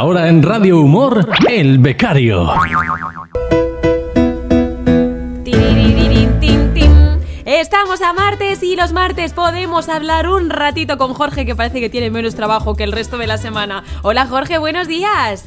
Ahora 0.00 0.28
en 0.28 0.42
Radio 0.42 0.80
Humor, 0.80 1.28
El 1.46 1.78
Becario. 1.78 2.50
Estamos 7.44 8.00
a 8.00 8.14
martes 8.14 8.62
y 8.62 8.76
los 8.76 8.94
martes 8.94 9.34
podemos 9.34 9.90
hablar 9.90 10.26
un 10.26 10.48
ratito 10.48 10.96
con 10.96 11.12
Jorge 11.12 11.44
que 11.44 11.54
parece 11.54 11.80
que 11.80 11.90
tiene 11.90 12.08
menos 12.08 12.34
trabajo 12.34 12.74
que 12.76 12.84
el 12.84 12.92
resto 12.92 13.18
de 13.18 13.26
la 13.26 13.36
semana. 13.36 13.84
Hola 14.00 14.26
Jorge, 14.26 14.56
buenos 14.56 14.88
días. 14.88 15.44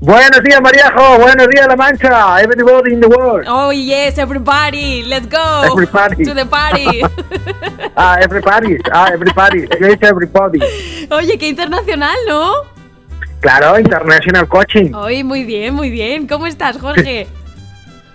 Buenos 0.00 0.42
días, 0.42 0.60
Mariajo. 0.60 1.18
Buenos 1.18 1.48
días, 1.48 1.66
La 1.66 1.76
Mancha. 1.76 2.42
Everybody 2.42 2.92
in 2.92 3.00
the 3.00 3.06
world. 3.06 3.46
Oh 3.48 3.72
yes, 3.72 4.18
everybody, 4.18 5.04
let's 5.04 5.26
go 5.26 5.72
Everybody. 5.72 6.22
to 6.22 6.34
the 6.34 6.44
party. 6.44 7.00
Ah, 7.98 8.18
everybody. 8.20 8.76
Ah, 8.92 9.08
everybody. 9.10 9.62
Yes, 9.80 9.96
everybody. 10.02 10.60
Oye, 11.10 11.38
qué 11.38 11.48
internacional, 11.48 12.14
¿no? 12.28 12.75
Claro, 13.40 13.78
International 13.78 14.48
Coaching. 14.48 14.92
Hoy 14.94 15.22
muy 15.24 15.44
bien, 15.44 15.74
muy 15.74 15.90
bien. 15.90 16.26
¿Cómo 16.26 16.46
estás, 16.46 16.78
Jorge? 16.78 17.26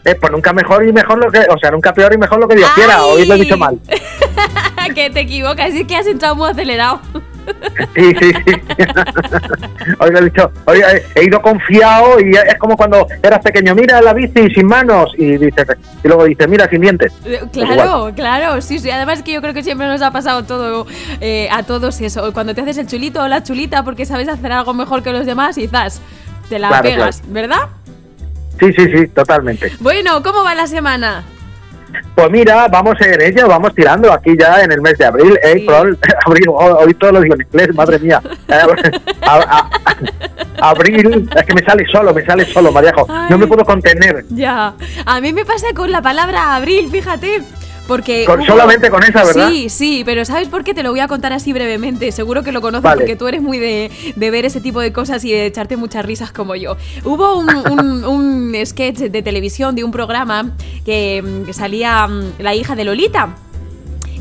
Eh, 0.03 0.15
pues 0.15 0.31
nunca 0.31 0.51
mejor 0.51 0.83
y 0.83 0.91
mejor 0.91 1.23
lo 1.23 1.31
que... 1.31 1.41
O 1.41 1.59
sea, 1.59 1.69
nunca 1.69 1.93
peor 1.93 2.11
y 2.11 2.17
mejor 2.17 2.39
lo 2.39 2.47
que 2.47 2.55
Dios 2.55 2.71
quiera. 2.71 3.03
Hoy 3.03 3.23
lo 3.23 3.35
he 3.35 3.37
dicho 3.37 3.55
mal. 3.55 3.79
que 4.95 5.11
te 5.11 5.19
equivocas, 5.19 5.75
es 5.75 5.85
que 5.85 5.95
has 5.95 6.07
entrado 6.07 6.35
muy 6.35 6.49
acelerado. 6.49 7.01
Sí, 7.95 8.13
sí, 8.19 8.31
sí. 8.45 8.53
Hoy 9.99 10.11
lo 10.11 10.19
he 10.19 10.23
dicho... 10.25 10.51
Hoy 10.65 10.81
he, 11.15 11.23
ido 11.23 11.41
confiado 11.41 12.19
y 12.19 12.31
es 12.31 12.55
como 12.59 12.77
cuando 12.77 13.07
eras 13.21 13.39
pequeño. 13.39 13.75
Mira 13.75 14.01
la 14.01 14.13
bici 14.13 14.49
sin 14.53 14.67
manos. 14.67 15.13
Y 15.17 15.37
dices... 15.37 15.67
Y 16.03 16.07
luego 16.07 16.25
dices, 16.25 16.47
mira, 16.47 16.69
sin 16.69 16.81
dientes. 16.81 17.13
Eh, 17.25 17.39
Pues 17.51 17.65
Claro, 17.65 18.11
claro, 18.15 18.61
sí, 18.61 18.79
sí. 18.79 18.89
Además 18.89 19.23
que 19.23 19.33
yo 19.33 19.41
creo 19.41 19.53
que 19.53 19.63
siempre 19.63 19.87
nos 19.87 20.01
ha 20.01 20.11
pasado 20.11 20.43
todo 20.43 20.87
eh, 21.19 21.47
a 21.51 21.63
todos 21.63 21.99
eso. 22.01 22.31
Cuando 22.33 22.55
te 22.55 22.61
haces 22.61 22.77
el 22.77 22.87
chulito 22.87 23.21
o 23.21 23.27
la 23.27 23.43
chulita 23.43 23.83
porque 23.83 24.05
sabes 24.05 24.27
hacer 24.27 24.51
algo 24.51 24.73
mejor 24.73 25.03
que 25.03 25.11
los 25.11 25.25
demás 25.25 25.57
y 25.57 25.67
zas, 25.67 26.01
te 26.49 26.59
la 26.59 26.69
Claro, 26.69 26.83
pegas, 26.83 27.21
¿verdad? 27.27 27.69
Sí, 28.59 28.71
sí, 28.73 28.85
sí, 28.95 29.07
totalmente. 29.07 29.71
Bueno, 29.79 30.21
¿cómo 30.21 30.43
va 30.43 30.53
la 30.53 30.67
semana? 30.67 31.23
Pues 32.15 32.29
mira, 32.31 32.67
vamos 32.67 32.95
en 33.01 33.21
ello, 33.21 33.47
vamos 33.47 33.73
tirando 33.75 34.11
aquí 34.11 34.35
ya 34.39 34.61
en 34.61 34.71
el 34.71 34.81
mes 34.81 34.97
de 34.97 35.05
abril. 35.05 35.37
Sí. 35.43 35.67
April, 35.69 35.97
abril, 36.25 36.45
oh, 36.49 36.77
hoy 36.85 36.93
todo 36.95 37.11
lo 37.13 37.21
digo 37.21 37.35
en 37.35 37.41
inglés, 37.41 37.73
madre 37.75 37.99
mía. 37.99 38.21
Eh, 38.51 38.99
a- 39.21 39.69
a- 40.59 40.69
abril, 40.69 41.29
es 41.35 41.45
que 41.45 41.53
me 41.53 41.63
sale 41.63 41.85
solo, 41.91 42.13
me 42.13 42.25
sale 42.25 42.45
solo, 42.45 42.71
Mariajo. 42.71 43.07
No 43.29 43.37
me 43.37 43.47
puedo 43.47 43.63
contener. 43.65 44.25
Ya. 44.29 44.73
A 45.05 45.21
mí 45.21 45.31
me 45.33 45.45
pasa 45.45 45.67
con 45.73 45.89
la 45.91 46.01
palabra 46.01 46.55
abril, 46.55 46.89
fíjate. 46.91 47.41
Porque 47.91 48.23
Con- 48.25 48.39
hubo- 48.39 48.47
solamente 48.47 48.89
con 48.89 49.03
esa, 49.03 49.23
¿verdad? 49.25 49.49
Sí, 49.49 49.67
sí, 49.69 50.03
pero 50.05 50.23
¿sabes 50.23 50.47
por 50.47 50.63
qué? 50.63 50.73
Te 50.73 50.81
lo 50.81 50.91
voy 50.91 51.01
a 51.01 51.07
contar 51.09 51.33
así 51.33 51.51
brevemente. 51.51 52.11
Seguro 52.13 52.41
que 52.41 52.51
lo 52.53 52.61
conoces 52.61 52.83
Vale. 52.83 53.01
porque 53.01 53.15
tú 53.17 53.27
eres 53.27 53.41
muy 53.41 53.59
de, 53.59 53.91
de 54.15 54.31
ver 54.31 54.45
ese 54.45 54.61
tipo 54.61 54.79
de 54.79 54.93
cosas 54.93 55.25
y 55.25 55.31
de 55.31 55.45
echarte 55.45 55.75
muchas 55.75 56.05
risas 56.05 56.31
como 56.31 56.55
yo. 56.55 56.77
Hubo 57.03 57.35
un, 57.37 57.49
un- 57.69 58.05
un 58.55 58.55
sketch 58.65 58.99
de 58.99 59.21
televisión 59.21 59.75
de 59.75 59.83
un 59.83 59.91
programa 59.91 60.51
que, 60.85 61.21
mm, 61.21 61.51
salía 61.51 62.07
mm, 62.07 62.33
la 62.39 62.55
hija 62.55 62.75
de 62.75 62.85
Lolita. 62.85 63.35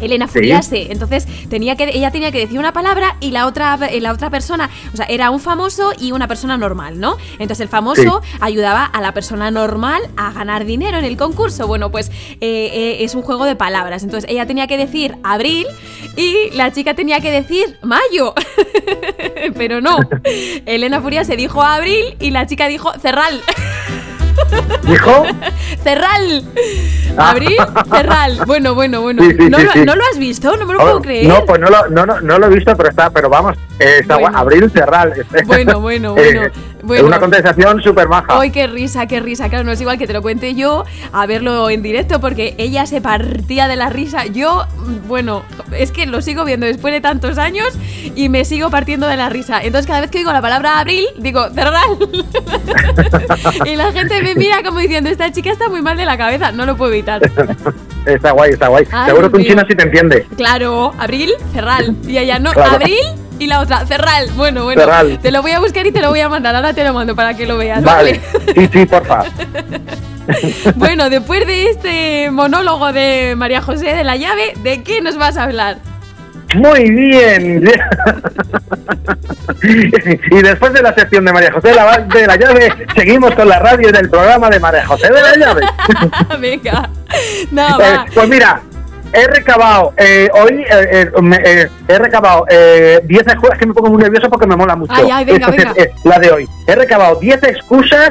Elena 0.00 0.26
Sí. 0.26 0.34
Furiase. 0.34 0.92
Entonces 0.92 1.26
tenía 1.48 1.76
que, 1.76 1.90
ella 1.92 2.10
tenía 2.10 2.30
que 2.32 2.38
decir 2.38 2.58
una 2.58 2.72
palabra 2.72 3.16
y 3.20 3.30
la 3.30 3.46
otra, 3.46 3.78
la 4.00 4.12
otra 4.12 4.30
persona, 4.30 4.70
o 4.92 4.96
sea, 4.96 5.06
era 5.06 5.30
un 5.30 5.40
famoso 5.40 5.92
y 5.98 6.12
una 6.12 6.28
persona 6.28 6.56
normal, 6.56 7.00
¿no? 7.00 7.16
Entonces 7.32 7.60
el 7.60 7.68
famoso 7.68 8.22
ayudaba 8.40 8.84
a 8.84 9.00
la 9.00 9.12
persona 9.12 9.50
normal 9.50 10.02
a 10.16 10.32
ganar 10.32 10.64
dinero 10.64 10.98
en 10.98 11.04
el 11.04 11.16
concurso. 11.16 11.66
Bueno, 11.66 11.90
pues 11.90 12.08
eh, 12.08 12.70
eh, 12.72 12.96
es 13.00 13.14
un 13.14 13.22
juego 13.22 13.44
de 13.44 13.56
palabras. 13.56 14.02
Entonces 14.02 14.30
ella 14.30 14.46
tenía 14.46 14.66
que 14.66 14.76
decir 14.76 15.16
abril 15.22 15.66
y 16.16 16.50
la 16.54 16.72
chica 16.72 16.94
tenía 16.94 17.20
que 17.20 17.30
decir 17.30 17.78
mayo. 17.82 18.34
Pero 19.56 19.80
no. 19.80 19.98
Elena 20.66 21.00
Furiase 21.00 21.36
dijo 21.36 21.62
abril 21.62 22.16
y 22.20 22.30
la 22.30 22.46
chica 22.46 22.68
dijo 22.68 22.92
cerral. 23.00 23.40
¿Dijo? 24.82 25.24
Cerral. 25.82 26.44
Ah. 27.16 27.30
Abril, 27.30 27.56
cerral. 27.90 28.40
Bueno, 28.46 28.74
bueno, 28.74 29.00
bueno. 29.02 29.22
Sí, 29.22 29.30
sí, 29.38 29.48
¿No, 29.50 29.58
sí, 29.58 29.64
lo, 29.64 29.72
sí. 29.72 29.84
¿No 29.84 29.96
lo 29.96 30.02
has 30.10 30.18
visto? 30.18 30.56
No 30.56 30.66
me 30.66 30.74
lo 30.74 30.80
Oh, 30.80 30.82
puedo 30.82 31.02
creer. 31.02 31.26
No, 31.28 31.44
pues 31.44 31.60
no 31.60 31.68
lo, 31.68 31.88
no, 31.88 32.06
no, 32.06 32.20
no 32.20 32.38
lo 32.38 32.46
he 32.46 32.50
visto, 32.50 32.76
pero 32.76 32.88
está, 32.88 33.10
pero 33.10 33.28
vamos, 33.28 33.56
eh, 33.78 33.98
está 34.00 34.16
Bueno. 34.16 34.36
Abril 34.38 34.70
Cerral. 34.70 35.12
Bueno, 35.46 35.80
bueno, 35.80 36.14
Eh, 36.16 36.50
bueno, 36.82 37.02
es. 37.02 37.08
Una 37.08 37.18
contestación 37.20 37.82
súper 37.82 38.08
maja. 38.08 38.26
¡Ay, 38.40 38.50
qué 38.50 38.66
risa, 38.66 39.06
qué 39.06 39.20
risa! 39.20 39.48
Claro, 39.48 39.64
no 39.64 39.72
es 39.72 39.80
igual 39.80 39.98
que 39.98 40.06
te 40.06 40.12
lo 40.12 40.22
cuente 40.22 40.54
yo 40.54 40.84
a 41.12 41.26
verlo 41.26 41.70
en 41.70 41.82
directo 41.82 42.20
porque 42.20 42.54
ella 42.58 42.86
se 42.86 43.00
partía 43.00 43.68
de 43.68 43.76
la 43.76 43.90
risa. 43.90 44.26
Yo, 44.26 44.64
bueno, 45.06 45.42
es 45.72 45.92
que 45.92 46.06
lo 46.06 46.22
sigo 46.22 46.44
viendo 46.44 46.66
después 46.66 46.92
de 46.92 47.00
tantos 47.00 47.38
años 47.38 47.68
y 48.14 48.28
me 48.28 48.44
sigo 48.44 48.70
partiendo 48.70 49.06
de 49.06 49.16
la 49.16 49.28
risa. 49.28 49.60
Entonces, 49.62 49.86
cada 49.86 50.00
vez 50.00 50.10
que 50.10 50.18
digo 50.18 50.32
la 50.32 50.42
palabra 50.42 50.78
abril, 50.78 51.04
digo 51.18 51.48
cerral. 51.50 51.90
y 53.66 53.76
la 53.76 53.92
gente 53.92 54.22
me 54.22 54.34
mira 54.34 54.62
como 54.62 54.78
diciendo, 54.78 55.10
esta 55.10 55.30
chica 55.32 55.50
está 55.50 55.68
muy 55.68 55.82
mal 55.82 55.96
de 55.96 56.04
la 56.04 56.16
cabeza. 56.16 56.52
No 56.52 56.66
lo 56.66 56.76
puedo 56.76 56.92
evitar. 56.92 57.20
Está 58.06 58.30
guay, 58.30 58.52
está 58.52 58.68
guay. 58.68 58.86
Ay, 58.90 59.10
Seguro 59.10 59.30
que 59.30 59.36
un 59.36 59.44
chino 59.44 59.62
sí 59.68 59.74
te 59.76 59.82
entiende. 59.82 60.26
Claro, 60.34 60.94
abril, 60.98 61.30
cerral. 61.52 61.94
Y 62.08 62.16
ella 62.16 62.38
no, 62.38 62.50
Claro. 62.52 62.76
abril 62.76 62.96
y 63.40 63.46
la 63.48 63.58
otra, 63.60 63.84
cerral. 63.86 64.28
Bueno, 64.36 64.62
bueno, 64.64 64.80
Cerral. 64.82 65.18
te 65.20 65.30
lo 65.32 65.42
voy 65.42 65.50
a 65.52 65.58
buscar 65.58 65.84
y 65.86 65.90
te 65.92 66.00
lo 66.00 66.10
voy 66.10 66.20
a 66.20 66.28
mandar. 66.28 66.54
Ahora 66.54 66.72
te 66.72 66.84
lo 66.84 66.92
mando 66.94 67.16
para 67.16 67.34
que 67.34 67.46
lo 67.46 67.56
veas. 67.58 67.82
Vale. 67.82 68.20
Sí, 68.54 68.68
sí, 68.72 68.86
porfa. 68.86 69.24
Bueno, 70.76 71.10
después 71.10 71.44
de 71.44 71.70
este 71.70 72.30
monólogo 72.30 72.92
de 72.92 73.34
María 73.36 73.60
José 73.60 73.86
de 73.96 74.04
la 74.04 74.14
llave, 74.14 74.52
¿de 74.62 74.80
qué 74.84 75.00
nos 75.00 75.16
vas 75.16 75.36
a 75.36 75.42
hablar? 75.42 75.78
Muy 76.54 76.88
bien. 76.88 77.68
y 80.30 80.42
después 80.42 80.72
de 80.72 80.82
la 80.82 80.94
sección 80.94 81.24
de 81.24 81.32
María 81.32 81.52
José 81.52 81.68
de 81.68 81.74
la, 81.74 81.98
de 81.98 82.26
la 82.26 82.36
Llave, 82.36 82.72
seguimos 82.94 83.34
con 83.34 83.48
la 83.48 83.58
radio 83.58 83.90
del 83.92 84.08
programa 84.08 84.48
de 84.50 84.60
María 84.60 84.86
José 84.86 85.08
de 85.12 85.20
la 85.20 85.36
Llave. 85.36 85.62
Venga. 86.40 86.88
No, 87.50 87.80
Eh, 87.80 87.98
pues 88.14 88.28
mira, 88.28 88.62
he 89.12 89.26
recabado, 89.26 89.92
eh, 89.96 90.28
hoy 90.32 90.62
eh, 90.70 90.88
eh, 90.92 91.10
eh, 91.44 91.68
he 91.88 91.98
recabado 91.98 92.44
eh, 92.50 93.00
10 93.04 93.20
excusas, 93.28 93.58
que 93.58 93.66
me 93.66 93.74
pongo 93.74 93.90
muy 93.90 94.02
nervioso 94.02 94.28
porque 94.30 94.46
me 94.46 94.56
mola 94.56 94.76
mucho. 94.76 94.92
Ay, 94.94 95.08
ay, 95.12 95.24
venga, 95.24 95.48
venga. 95.48 95.72
eh, 95.76 95.90
la 96.04 96.18
de 96.18 96.30
hoy. 96.32 96.48
He 96.66 96.74
recabado 96.74 97.16
10 97.16 97.42
excusas 97.44 98.10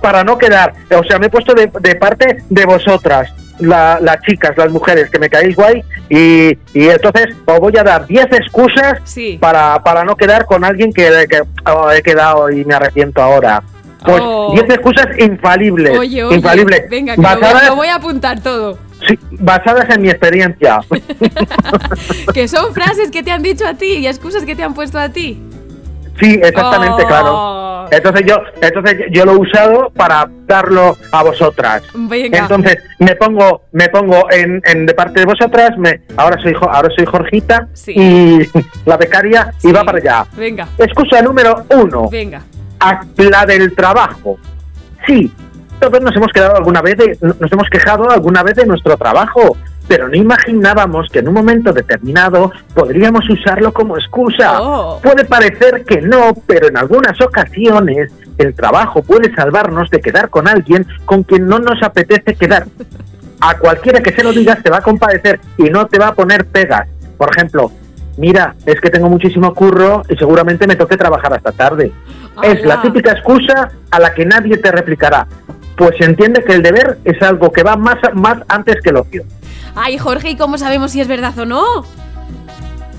para 0.00 0.22
no 0.24 0.38
quedar, 0.38 0.72
o 0.96 1.02
sea, 1.04 1.18
me 1.18 1.26
he 1.26 1.30
puesto 1.30 1.54
de, 1.54 1.70
de 1.80 1.94
parte 1.96 2.44
de 2.48 2.64
vosotras. 2.64 3.30
la- 3.60 3.98
las 4.00 4.20
chicas, 4.22 4.52
las 4.56 4.70
mujeres, 4.70 5.10
que 5.10 5.18
me 5.18 5.28
caéis 5.28 5.56
guay 5.56 5.82
y, 6.08 6.50
y 6.74 6.88
entonces 6.88 7.34
os 7.44 7.58
voy 7.58 7.76
a 7.76 7.82
dar 7.82 8.06
10 8.06 8.26
excusas 8.30 9.00
Sí. 9.02 9.36
para, 9.40 9.82
para 9.82 10.04
no 10.04 10.14
quedar 10.14 10.46
con 10.46 10.62
alguien 10.64 10.92
que, 10.92 11.26
que, 11.28 11.42
oh, 11.68 11.90
he 11.90 12.00
quedado 12.00 12.48
y 12.50 12.64
me 12.64 12.74
arrepiento 12.74 13.20
ahora. 13.20 13.60
Pues 14.04 14.22
Oh. 14.22 14.52
10 14.54 14.70
excusas 14.70 15.06
infalibles. 15.18 15.98
Oye, 15.98 16.22
oye. 16.22 16.36
infalibles. 16.36 16.88
Venga, 16.88 17.16
que 17.16 17.20
lo 17.20 17.26
basadas, 17.28 17.66
lo 17.66 17.74
voy 17.74 17.88
a 17.88 17.96
apuntar 17.96 18.38
todo. 18.40 18.78
Sí, 19.08 19.18
basadas 19.32 19.88
en 19.94 20.02
mi 20.02 20.10
experiencia. 20.10 20.80
Que 22.34 22.46
son 22.48 22.72
frases 22.74 23.10
que 23.10 23.22
te 23.22 23.30
han 23.30 23.42
dicho 23.42 23.66
a 23.66 23.74
ti 23.74 23.94
y 23.98 24.06
excusas 24.06 24.44
que 24.44 24.54
te 24.54 24.62
han 24.62 24.74
puesto 24.74 24.98
a 24.98 25.08
ti. 25.08 25.40
Sí, 26.20 26.38
exactamente, 26.42 27.02
Oh. 27.04 27.08
claro. 27.08 27.68
Entonces 27.90 28.22
yo, 28.26 28.36
entonces 28.60 28.96
yo 29.12 29.24
lo 29.24 29.32
he 29.32 29.36
usado 29.38 29.90
para 29.96 30.28
darlo 30.46 30.96
a 31.10 31.22
vosotras. 31.22 31.82
Venga. 31.94 32.38
Entonces 32.40 32.76
me 32.98 33.14
pongo, 33.16 33.62
me 33.72 33.88
pongo 33.88 34.30
en, 34.30 34.60
en 34.66 34.84
de 34.84 34.92
parte 34.94 35.20
de 35.20 35.26
vosotras. 35.26 35.70
Me, 35.78 36.02
ahora 36.16 36.36
soy, 36.42 36.54
ahora 36.60 36.88
soy 36.94 37.06
Jorgita 37.06 37.68
Sí. 37.72 37.92
y 37.96 38.40
la 38.84 38.96
becaria 38.98 39.52
Sí. 39.58 39.68
y 39.68 39.72
va 39.72 39.84
para 39.84 39.98
allá. 39.98 40.26
Venga, 40.36 40.68
Excusa 40.76 41.22
número 41.22 41.64
uno, 41.70 42.08
venga. 42.10 42.42
la 43.16 43.46
del 43.46 43.74
trabajo. 43.74 44.38
Sí, 45.06 45.32
todos 45.78 46.00
nos 46.00 46.14
hemos 46.16 46.32
quedado 46.32 46.56
alguna 46.56 46.82
vez, 46.82 46.96
de- 46.96 47.18
nos 47.20 47.52
hemos 47.52 47.68
quejado 47.70 48.10
alguna 48.10 48.42
vez 48.42 48.54
de 48.56 48.66
nuestro 48.66 48.96
trabajo, 48.96 49.56
pero 49.86 50.08
no 50.08 50.14
imaginábamos 50.16 51.08
que 51.10 51.20
en 51.20 51.28
un 51.28 51.34
momento 51.34 51.72
determinado 51.72 52.52
podríamos 52.74 53.28
usarlo 53.30 53.72
como 53.72 53.96
excusa. 53.96 54.60
Oh. 54.60 55.00
Puede 55.02 55.24
parecer 55.24 55.84
que 55.84 56.02
no, 56.02 56.34
pero 56.46 56.68
en 56.68 56.76
algunas 56.76 57.18
ocasiones 57.20 58.12
el 58.36 58.54
trabajo 58.54 59.02
puede 59.02 59.34
salvarnos 59.34 59.90
de 59.90 60.00
quedar 60.00 60.28
con 60.28 60.46
alguien 60.46 60.86
con 61.06 61.22
quien 61.22 61.46
no 61.46 61.58
nos 61.58 61.82
apetece 61.82 62.34
quedar. 62.34 62.66
A 63.40 63.56
cualquiera 63.56 64.00
que 64.00 64.12
se 64.12 64.22
lo 64.22 64.32
digas 64.32 64.62
te 64.62 64.70
va 64.70 64.78
a 64.78 64.82
compadecer 64.82 65.40
y 65.56 65.64
no 65.64 65.86
te 65.86 65.98
va 65.98 66.08
a 66.08 66.14
poner 66.14 66.44
pegas. 66.46 66.86
Por 67.16 67.30
ejemplo, 67.30 67.70
mira, 68.16 68.54
es 68.66 68.80
que 68.80 68.90
tengo 68.90 69.08
muchísimo 69.08 69.54
curro 69.54 70.02
y 70.08 70.16
seguramente 70.16 70.66
me 70.66 70.76
toque 70.76 70.96
trabajar 70.96 71.32
hasta 71.32 71.52
tarde. 71.52 71.92
Es 72.42 72.64
la 72.64 72.82
típica 72.82 73.12
excusa 73.12 73.70
a 73.90 73.98
la 74.00 74.12
que 74.12 74.24
nadie 74.26 74.56
te 74.58 74.70
replicará. 74.70 75.26
Pues 75.78 75.96
se 75.96 76.04
entiende 76.04 76.42
que 76.44 76.52
el 76.54 76.62
deber 76.62 76.98
es 77.04 77.22
algo 77.22 77.50
que 77.52 77.62
va 77.62 77.76
más, 77.76 77.96
más 78.14 78.38
antes 78.48 78.76
que 78.82 78.90
el 78.90 78.96
ocio. 78.96 79.22
Ay, 79.76 79.96
Jorge, 79.96 80.30
¿y 80.30 80.36
cómo 80.36 80.58
sabemos 80.58 80.90
si 80.90 81.00
es 81.00 81.06
verdad 81.08 81.38
o 81.38 81.46
no? 81.46 81.62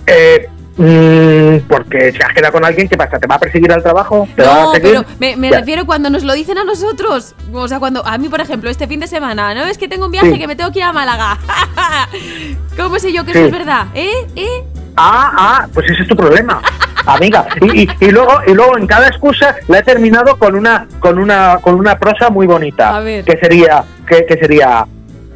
Eh, 0.07 0.47
mm, 0.77 1.67
porque 1.67 2.13
si 2.13 2.17
has 2.21 2.33
quedado 2.33 2.53
con 2.53 2.63
alguien, 2.63 2.87
¿qué 2.87 2.95
pasa? 2.95 3.19
¿Te 3.19 3.27
va 3.27 3.35
a 3.35 3.39
perseguir 3.39 3.71
al 3.73 3.83
trabajo? 3.83 4.27
¿Te 4.35 4.43
va 4.43 4.53
No, 4.63 4.71
a 4.71 4.73
seguir? 4.75 5.05
pero 5.19 5.37
me, 5.37 5.51
refiero 5.51 5.85
cuando 5.85 6.09
nos 6.09 6.23
lo 6.23 6.33
dicen 6.33 6.57
a 6.57 6.63
nosotros. 6.63 7.35
O 7.51 7.67
sea, 7.67 7.79
cuando 7.79 8.05
a 8.05 8.17
mí, 8.17 8.29
por 8.29 8.39
ejemplo, 8.39 8.69
este 8.69 8.87
fin 8.87 9.01
de 9.01 9.07
semana, 9.07 9.53
¿no? 9.53 9.65
Es 9.65 9.77
que 9.77 9.89
tengo 9.89 10.05
un 10.05 10.11
viaje 10.11 10.31
Sí. 10.31 10.39
que 10.39 10.47
me 10.47 10.55
tengo 10.55 10.71
que 10.71 10.79
ir 10.79 10.85
a 10.85 10.93
Málaga. 10.93 11.37
¿Cómo 12.77 12.97
sé 12.99 13.11
yo 13.11 13.25
que 13.25 13.33
Sí. 13.33 13.39
eso 13.39 13.47
es 13.47 13.51
verdad? 13.51 13.87
¿Eh? 13.93 14.09
¿Eh? 14.37 14.63
Ah, 14.95 15.31
ah, 15.37 15.67
pues 15.73 15.89
ese 15.91 16.03
es 16.03 16.07
tu 16.07 16.15
problema. 16.15 16.61
Amiga. 17.15 17.45
Y, 17.61 17.83
y- 17.83 17.89
y 17.99 18.11
luego 18.11 18.33
y 18.47 18.53
luego 18.53 18.77
en 18.77 18.87
cada 18.87 19.07
excusa 19.07 19.55
la 19.67 19.79
he 19.79 19.83
terminado 19.83 20.37
con 20.37 20.55
una 20.55 20.87
con 20.99 21.17
una 21.19 21.57
con 21.61 21.75
una 21.75 21.97
prosa 21.97 22.29
muy 22.29 22.47
bonita. 22.47 22.95
A 22.95 22.99
ver. 22.99 23.23
Que 23.25 23.37
sería 23.37 23.83
que, 24.07 24.25
que 24.25 24.37
sería 24.37 24.85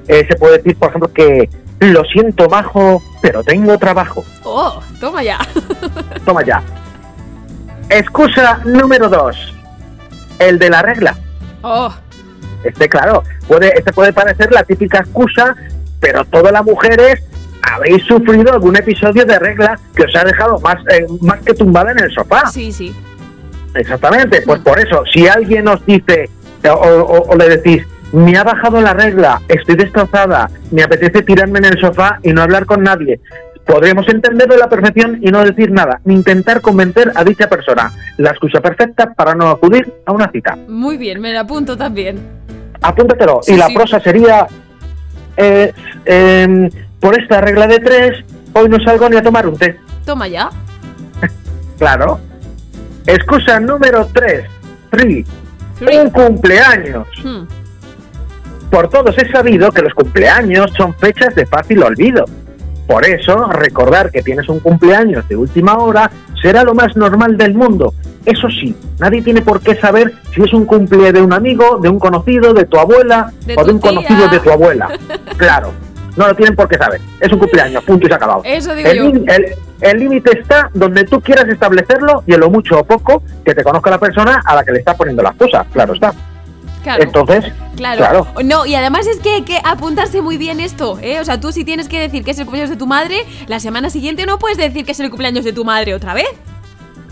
eh, 0.08 0.26
se 0.28 0.36
puede 0.36 0.58
decir 0.58 0.76
por 0.78 0.90
ejemplo 0.90 1.12
que 1.14 1.50
lo 1.80 2.04
siento 2.06 2.48
majo, 2.50 3.02
pero 3.22 3.44
tengo 3.44 3.78
trabajo. 3.78 4.24
Oh, 4.44 4.82
toma 5.00 5.22
ya. 5.24 5.38
Toma 6.26 6.44
ya. 6.46 6.62
Excusa 7.90 8.60
número 8.66 9.10
dos. 9.10 9.36
El 10.40 10.58
de 10.60 10.70
la 10.70 10.82
regla. 10.82 11.16
Oh, 11.62 11.94
Este, 12.64 12.88
claro, 12.90 13.24
puede, 13.48 13.78
este 13.78 13.92
puede 13.94 14.14
parecer 14.14 14.52
la 14.52 14.64
típica 14.64 15.00
excusa, 15.00 15.56
pero 16.00 16.24
todas 16.26 16.52
las 16.54 16.64
mujeres 16.64 17.22
habéis 17.72 18.04
sufrido 18.04 18.52
algún 18.54 18.76
episodio 18.76 19.26
de 19.26 19.40
regla 19.40 19.80
que 19.96 20.04
os 20.04 20.16
ha 20.16 20.24
dejado 20.24 20.60
más, 20.60 20.78
eh, 20.92 21.06
más 21.22 21.40
que 21.42 21.54
tumbada 21.54 21.92
en 21.92 22.00
el 22.00 22.12
sofá. 22.12 22.48
sí, 22.50 22.72
sí. 22.72 22.94
Exactamente, 23.76 24.42
pues 24.46 24.60
por 24.62 24.80
eso, 24.80 25.04
si 25.12 25.28
alguien 25.28 25.68
os 25.68 25.84
dice 25.86 26.30
o, 26.70 26.74
o- 26.74 27.30
o 27.32 27.36
le 27.36 27.50
decís, 27.50 27.84
me 28.12 28.38
ha 28.38 28.44
bajado 28.44 28.80
la 28.82 28.94
regla, 28.94 29.42
estoy 29.48 29.76
destrozada, 29.76 30.48
me 30.70 30.84
apetece 30.84 31.24
tirarme 31.24 31.58
en 31.58 31.66
el 31.66 31.80
sofá 31.80 32.20
y 32.22 32.32
no 32.34 32.44
hablar 32.44 32.68
con 32.68 32.84
nadie, 32.84 33.20
podremos 33.66 34.08
entenderlo 34.10 34.54
a 34.54 34.58
la 34.60 34.70
perfección 34.70 35.18
y 35.24 35.32
no 35.32 35.44
decir 35.44 35.72
nada, 35.72 36.00
ni 36.06 36.14
intentar 36.14 36.62
convencer 36.62 37.12
a 37.16 37.24
dicha 37.24 37.50
persona. 37.50 37.92
La 38.18 38.30
excusa 38.30 38.62
perfecta 38.62 39.12
para 39.16 39.34
no 39.34 39.50
acudir 39.50 39.92
a 40.06 40.12
una 40.12 40.30
cita. 40.30 40.56
Muy 40.68 40.98
bien, 40.98 41.20
me 41.20 41.34
lo 41.34 41.40
apunto 41.40 41.76
también. 41.76 42.20
Apúntatelo. 42.82 43.40
Sí, 43.42 43.54
y 43.54 43.58
la 43.58 43.68
sí. 43.68 43.74
prosa 43.74 44.00
sería, 44.02 44.46
eh, 45.38 45.74
em, 46.06 46.70
por 47.04 47.20
esta 47.20 47.42
regla 47.42 47.68
de 47.68 47.80
tres, 47.80 48.24
hoy 48.54 48.70
no 48.70 48.80
salgo 48.80 49.10
ni 49.10 49.18
a 49.18 49.22
tomar 49.22 49.46
un 49.46 49.58
té. 49.58 49.78
Toma 50.06 50.28
ya. 50.30 50.50
Claro. 51.78 52.18
Excusa 53.06 53.60
número 53.60 54.08
tres. 54.14 54.46
Three. 54.90 55.26
Un 55.82 56.10
cumpleaños. 56.12 57.06
Hmm. 57.22 57.44
Por 58.72 58.90
todos 58.90 59.18
es 59.18 59.30
sabido 59.32 59.70
que 59.72 59.82
los 59.82 59.94
cumpleaños 59.94 60.72
son 60.78 60.94
fechas 60.96 61.36
de 61.36 61.46
fácil 61.46 61.84
olvido. 61.84 62.24
Por 62.88 63.06
eso, 63.06 63.48
recordar 63.48 64.10
que 64.10 64.22
tienes 64.22 64.48
un 64.48 64.62
cumpleaños 64.62 65.28
de 65.28 65.36
última 65.36 65.78
hora 65.80 66.10
será 66.42 66.64
lo 66.64 66.74
más 66.74 66.96
normal 66.96 67.36
del 67.36 67.54
mundo. 67.54 67.94
Eso 68.26 68.48
sí, 68.50 68.74
nadie 69.00 69.22
tiene 69.22 69.42
por 69.42 69.60
qué 69.60 69.76
saber 69.76 70.14
si 70.34 70.42
es 70.42 70.54
un 70.54 70.66
cumple 70.66 71.12
de 71.12 71.22
un 71.22 71.34
amigo, 71.34 71.80
de 71.82 71.90
un 71.90 72.00
conocido, 72.00 72.54
de 72.54 72.64
tu 72.64 72.78
abuela 72.78 73.34
De 73.46 73.56
o 73.58 73.62
tu 73.62 73.66
de 73.66 73.74
un 73.74 73.82
tía. 73.82 73.90
conocido 73.90 74.28
de 74.30 74.40
tu 74.40 74.52
abuela. 74.52 74.88
Claro, 75.38 75.74
no 76.16 76.28
lo 76.28 76.36
tienen 76.36 76.56
por 76.56 76.68
qué 76.68 76.78
saber. 76.78 77.02
Es 77.20 77.32
un 77.32 77.40
cumpleaños, 77.40 77.84
punto 77.84 78.06
y 78.06 78.08
se 78.08 78.14
ha 78.14 78.18
acabado. 78.18 78.42
Eso 78.44 78.74
digo 78.76 78.90
El 78.90 78.98
límite- 79.04 79.36
el- 79.36 79.56
el 79.82 80.00
límite 80.00 80.40
está 80.40 80.70
donde 80.74 81.04
tú 81.06 81.20
quieras 81.22 81.46
establecerlo 81.50 82.24
y 82.26 82.34
en 82.34 82.40
lo 82.40 82.50
mucho 82.50 82.80
o 82.80 82.84
poco 82.84 83.22
que 83.46 83.54
te 83.54 83.64
conozca 83.64 83.90
la 83.90 83.98
persona 84.00 84.42
a 84.46 84.56
la 84.56 84.64
que 84.64 84.72
le 84.72 84.80
está 84.80 84.94
poniendo 84.96 85.22
las 85.24 85.36
cosas. 85.36 85.66
Claro 85.74 85.94
está. 85.94 86.14
Claro. 86.84 87.02
Entonces, 87.04 87.46
Claro. 87.78 87.98
claro. 87.98 88.28
No, 88.44 88.66
y 88.66 88.76
además 88.76 89.08
es 89.08 89.20
que 89.20 89.36
hay 89.36 89.42
que 89.44 89.58
apuntarse 89.64 90.22
muy 90.22 90.38
bien 90.38 90.60
esto, 90.60 91.00
¿eh? 91.02 91.20
O 91.22 91.26
sea, 91.26 91.40
tú 91.40 91.52
si 91.54 91.64
tienes 91.64 91.88
que 91.88 91.98
decir 92.00 92.24
que 92.26 92.32
es 92.32 92.40
el 92.40 92.46
cumpleaños 92.46 92.70
de 92.72 92.76
tu 92.76 92.88
madre, 92.88 93.16
la 93.48 93.62
semana 93.62 93.90
siguiente 93.90 94.26
no 94.26 94.38
puedes 94.38 94.58
decir 94.58 94.86
que 94.86 94.92
es 94.92 95.00
el 95.00 95.10
cumpleaños 95.10 95.46
de 95.46 95.54
tu 95.54 95.64
madre 95.64 95.96
otra 95.96 96.14
vez. 96.14 96.28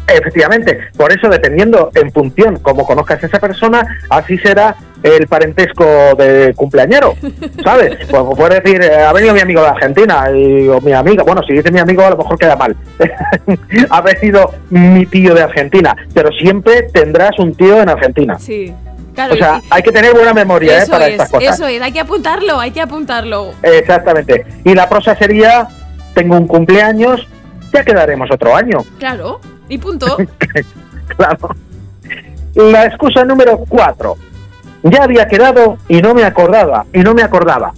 Efectivamente, 0.07 0.77
por 0.97 1.13
eso 1.13 1.29
dependiendo 1.29 1.89
en 1.95 2.11
función 2.11 2.57
como 2.59 2.85
conozcas 2.85 3.23
a 3.23 3.27
esa 3.27 3.39
persona, 3.39 3.81
así 4.09 4.37
será 4.39 4.75
el 5.03 5.27
parentesco 5.27 5.85
de 6.17 6.53
cumpleañero, 6.55 7.15
¿sabes? 7.63 7.97
Pues 8.09 8.23
puedes 8.37 8.63
decir, 8.63 8.81
eh, 8.83 8.95
ha 9.03 9.13
venido 9.13 9.33
mi 9.33 9.39
amigo 9.39 9.61
de 9.61 9.67
Argentina, 9.67 10.25
y, 10.35 10.67
o 10.67 10.79
mi 10.81 10.93
amiga, 10.93 11.23
bueno, 11.23 11.41
si 11.47 11.53
dice 11.53 11.71
mi 11.71 11.79
amigo 11.79 12.03
a 12.03 12.11
lo 12.11 12.17
mejor 12.17 12.37
queda 12.37 12.55
mal, 12.55 12.75
ha 13.89 14.01
venido 14.01 14.51
mi 14.69 15.05
tío 15.05 15.33
de 15.33 15.43
Argentina, 15.43 15.95
pero 16.13 16.29
siempre 16.31 16.83
tendrás 16.93 17.37
un 17.39 17.53
tío 17.55 17.81
en 17.81 17.89
Argentina. 17.89 18.37
Sí. 18.39 18.73
Claro. 19.13 19.33
O 19.33 19.37
sea, 19.37 19.59
y- 19.61 19.67
hay 19.69 19.83
que 19.83 19.91
tener 19.91 20.13
buena 20.13 20.33
memoria 20.33 20.83
¿eh? 20.83 20.85
para 20.89 21.07
es, 21.07 21.13
estas 21.13 21.31
cosas. 21.31 21.55
eso 21.55 21.67
es, 21.67 21.81
hay 21.81 21.91
que 21.91 21.99
apuntarlo, 21.99 22.59
hay 22.59 22.71
que 22.71 22.81
apuntarlo. 22.81 23.51
Exactamente. 23.61 24.45
Y 24.63 24.73
la 24.73 24.87
prosa 24.87 25.15
sería, 25.15 25.67
tengo 26.13 26.37
un 26.37 26.47
cumpleaños, 26.47 27.27
ya 27.73 27.83
quedaremos 27.83 28.29
otro 28.31 28.55
año. 28.55 28.79
Claro. 28.99 29.39
Y 29.67 29.77
punto. 29.77 30.17
Claro. 31.17 31.49
La 32.55 32.85
excusa 32.85 33.25
número 33.25 33.57
cuatro. 33.67 34.15
Ya 34.83 35.03
había 35.03 35.27
quedado 35.27 35.77
y 35.87 36.01
no 36.01 36.13
me 36.13 36.23
acordaba, 36.23 36.85
y 36.93 36.99
no 36.99 37.13
me 37.13 37.23
acordaba. 37.23 37.73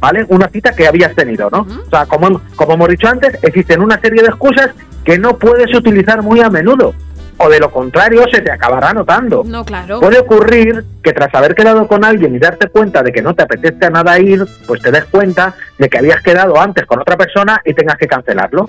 ¿Vale? 0.00 0.24
Una 0.28 0.48
cita 0.48 0.72
que 0.72 0.86
habías 0.86 1.14
tenido, 1.14 1.50
¿no? 1.50 1.60
O 1.60 1.90
sea, 1.90 2.06
como, 2.06 2.40
como 2.56 2.72
hemos 2.72 2.88
dicho 2.88 3.06
antes, 3.06 3.36
existen 3.42 3.82
una 3.82 4.00
serie 4.00 4.22
de 4.22 4.28
excusas 4.28 4.70
que 5.04 5.18
no 5.18 5.36
puedes 5.36 5.74
utilizar 5.74 6.22
muy 6.22 6.40
a 6.40 6.48
menudo. 6.48 6.94
O 7.42 7.48
de 7.48 7.58
lo 7.58 7.70
contrario, 7.70 8.24
se 8.30 8.42
te 8.42 8.52
acabará 8.52 8.92
notando. 8.92 9.42
No, 9.44 9.64
claro. 9.64 9.98
Puede 9.98 10.18
ocurrir 10.18 10.84
que 11.02 11.14
tras 11.14 11.34
haber 11.34 11.54
quedado 11.54 11.86
con 11.88 12.04
alguien 12.04 12.34
y 12.34 12.38
darte 12.38 12.68
cuenta 12.68 13.02
de 13.02 13.12
que 13.12 13.22
no 13.22 13.34
te 13.34 13.42
apetece 13.42 13.86
a 13.86 13.90
nada 13.90 14.18
ir, 14.18 14.44
pues 14.66 14.82
te 14.82 14.90
des 14.90 15.06
cuenta 15.06 15.54
de 15.78 15.88
que 15.88 15.98
habías 15.98 16.22
quedado 16.22 16.60
antes 16.60 16.84
con 16.84 17.00
otra 17.00 17.16
persona 17.16 17.58
y 17.64 17.72
tengas 17.72 17.96
que 17.96 18.06
cancelarlo. 18.06 18.66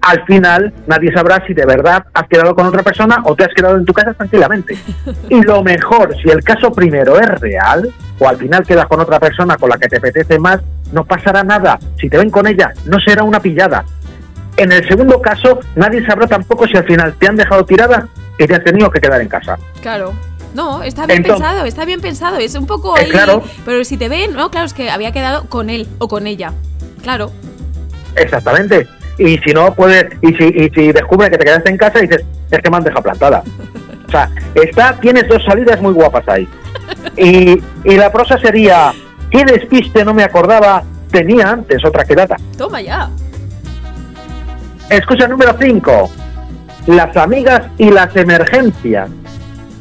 Al 0.00 0.24
final 0.24 0.72
nadie 0.86 1.12
sabrá 1.12 1.44
si 1.46 1.52
de 1.52 1.66
verdad 1.66 2.04
has 2.14 2.26
quedado 2.26 2.54
con 2.54 2.66
otra 2.66 2.82
persona 2.82 3.22
o 3.24 3.36
te 3.36 3.44
has 3.44 3.52
quedado 3.54 3.76
en 3.76 3.84
tu 3.84 3.92
casa 3.92 4.14
tranquilamente. 4.14 4.78
Y 5.28 5.42
lo 5.42 5.62
mejor, 5.62 6.16
si 6.22 6.30
el 6.30 6.42
caso 6.42 6.72
primero 6.72 7.20
es 7.20 7.28
real, 7.40 7.92
o 8.18 8.28
al 8.28 8.36
final 8.36 8.66
quedas 8.66 8.86
con 8.86 9.00
otra 9.00 9.20
persona 9.20 9.56
con 9.56 9.68
la 9.68 9.76
que 9.76 9.88
te 9.88 9.98
apetece 9.98 10.38
más, 10.38 10.60
no 10.92 11.04
pasará 11.04 11.44
nada. 11.44 11.78
Si 11.98 12.08
te 12.08 12.16
ven 12.16 12.30
con 12.30 12.46
ella, 12.46 12.72
no 12.86 12.98
será 12.98 13.22
una 13.22 13.40
pillada. 13.40 13.84
En 14.56 14.72
el 14.72 14.86
segundo 14.88 15.20
caso, 15.22 15.60
nadie 15.76 16.04
sabrá 16.04 16.26
tampoco 16.26 16.66
si 16.66 16.76
al 16.76 16.84
final 16.84 17.14
te 17.18 17.28
han 17.28 17.36
dejado 17.36 17.64
tirada 17.64 18.08
y 18.38 18.46
te 18.46 18.54
has 18.54 18.64
tenido 18.64 18.90
que 18.90 19.00
quedar 19.00 19.20
en 19.20 19.28
casa. 19.28 19.58
Claro. 19.80 20.12
No, 20.54 20.82
está 20.82 21.06
bien 21.06 21.18
Entonces- 21.18 21.44
pensado, 21.46 21.66
está 21.66 21.84
bien 21.84 22.00
pensado. 22.00 22.36
Es 22.38 22.54
un 22.56 22.66
poco 22.66 22.96
Eh, 22.96 23.02
ahí. 23.04 23.10
claro. 23.10 23.42
Pero 23.64 23.84
si 23.84 23.96
te 23.96 24.08
ven, 24.08 24.32
no, 24.34 24.50
claro, 24.50 24.66
es 24.66 24.74
que 24.74 24.90
había 24.90 25.12
quedado 25.12 25.44
con 25.48 25.70
él 25.70 25.86
o 25.98 26.08
con 26.08 26.26
ella. 26.26 26.52
Claro. 27.02 27.30
Exactamente. 28.16 28.86
Y 29.18 29.38
si 29.38 29.52
no, 29.52 29.74
puedes, 29.74 30.06
y 30.22 30.34
si, 30.34 30.44
y 30.44 30.70
si 30.70 30.92
descubre 30.92 31.30
que 31.30 31.38
te 31.38 31.44
quedaste 31.44 31.70
en 31.70 31.76
casa 31.76 31.98
y 31.98 32.02
dices, 32.08 32.24
es 32.50 32.58
que 32.58 32.70
me 32.70 32.76
han 32.78 32.84
dejado 32.84 33.02
plantada. 33.02 33.42
O 34.08 34.12
sea, 34.12 34.28
está, 34.56 34.98
tienes 35.00 35.28
dos 35.28 35.40
salidas 35.44 35.80
muy 35.80 35.92
guapas 35.92 36.26
ahí. 36.26 36.48
Y, 37.16 37.62
y 37.84 37.94
la 37.96 38.10
prosa 38.10 38.36
sería, 38.38 38.92
¿qué 39.30 39.44
despiste 39.44 40.04
no 40.04 40.12
me 40.12 40.24
acordaba? 40.24 40.82
Tenía 41.12 41.48
antes 41.48 41.84
otra 41.84 42.04
quedada. 42.04 42.34
Toma 42.58 42.80
ya. 42.80 43.08
Excusa 44.90 45.28
número 45.28 45.56
5. 45.58 46.10
Las 46.88 47.16
amigas 47.16 47.62
y 47.78 47.90
las 47.90 48.14
emergencias. 48.16 49.08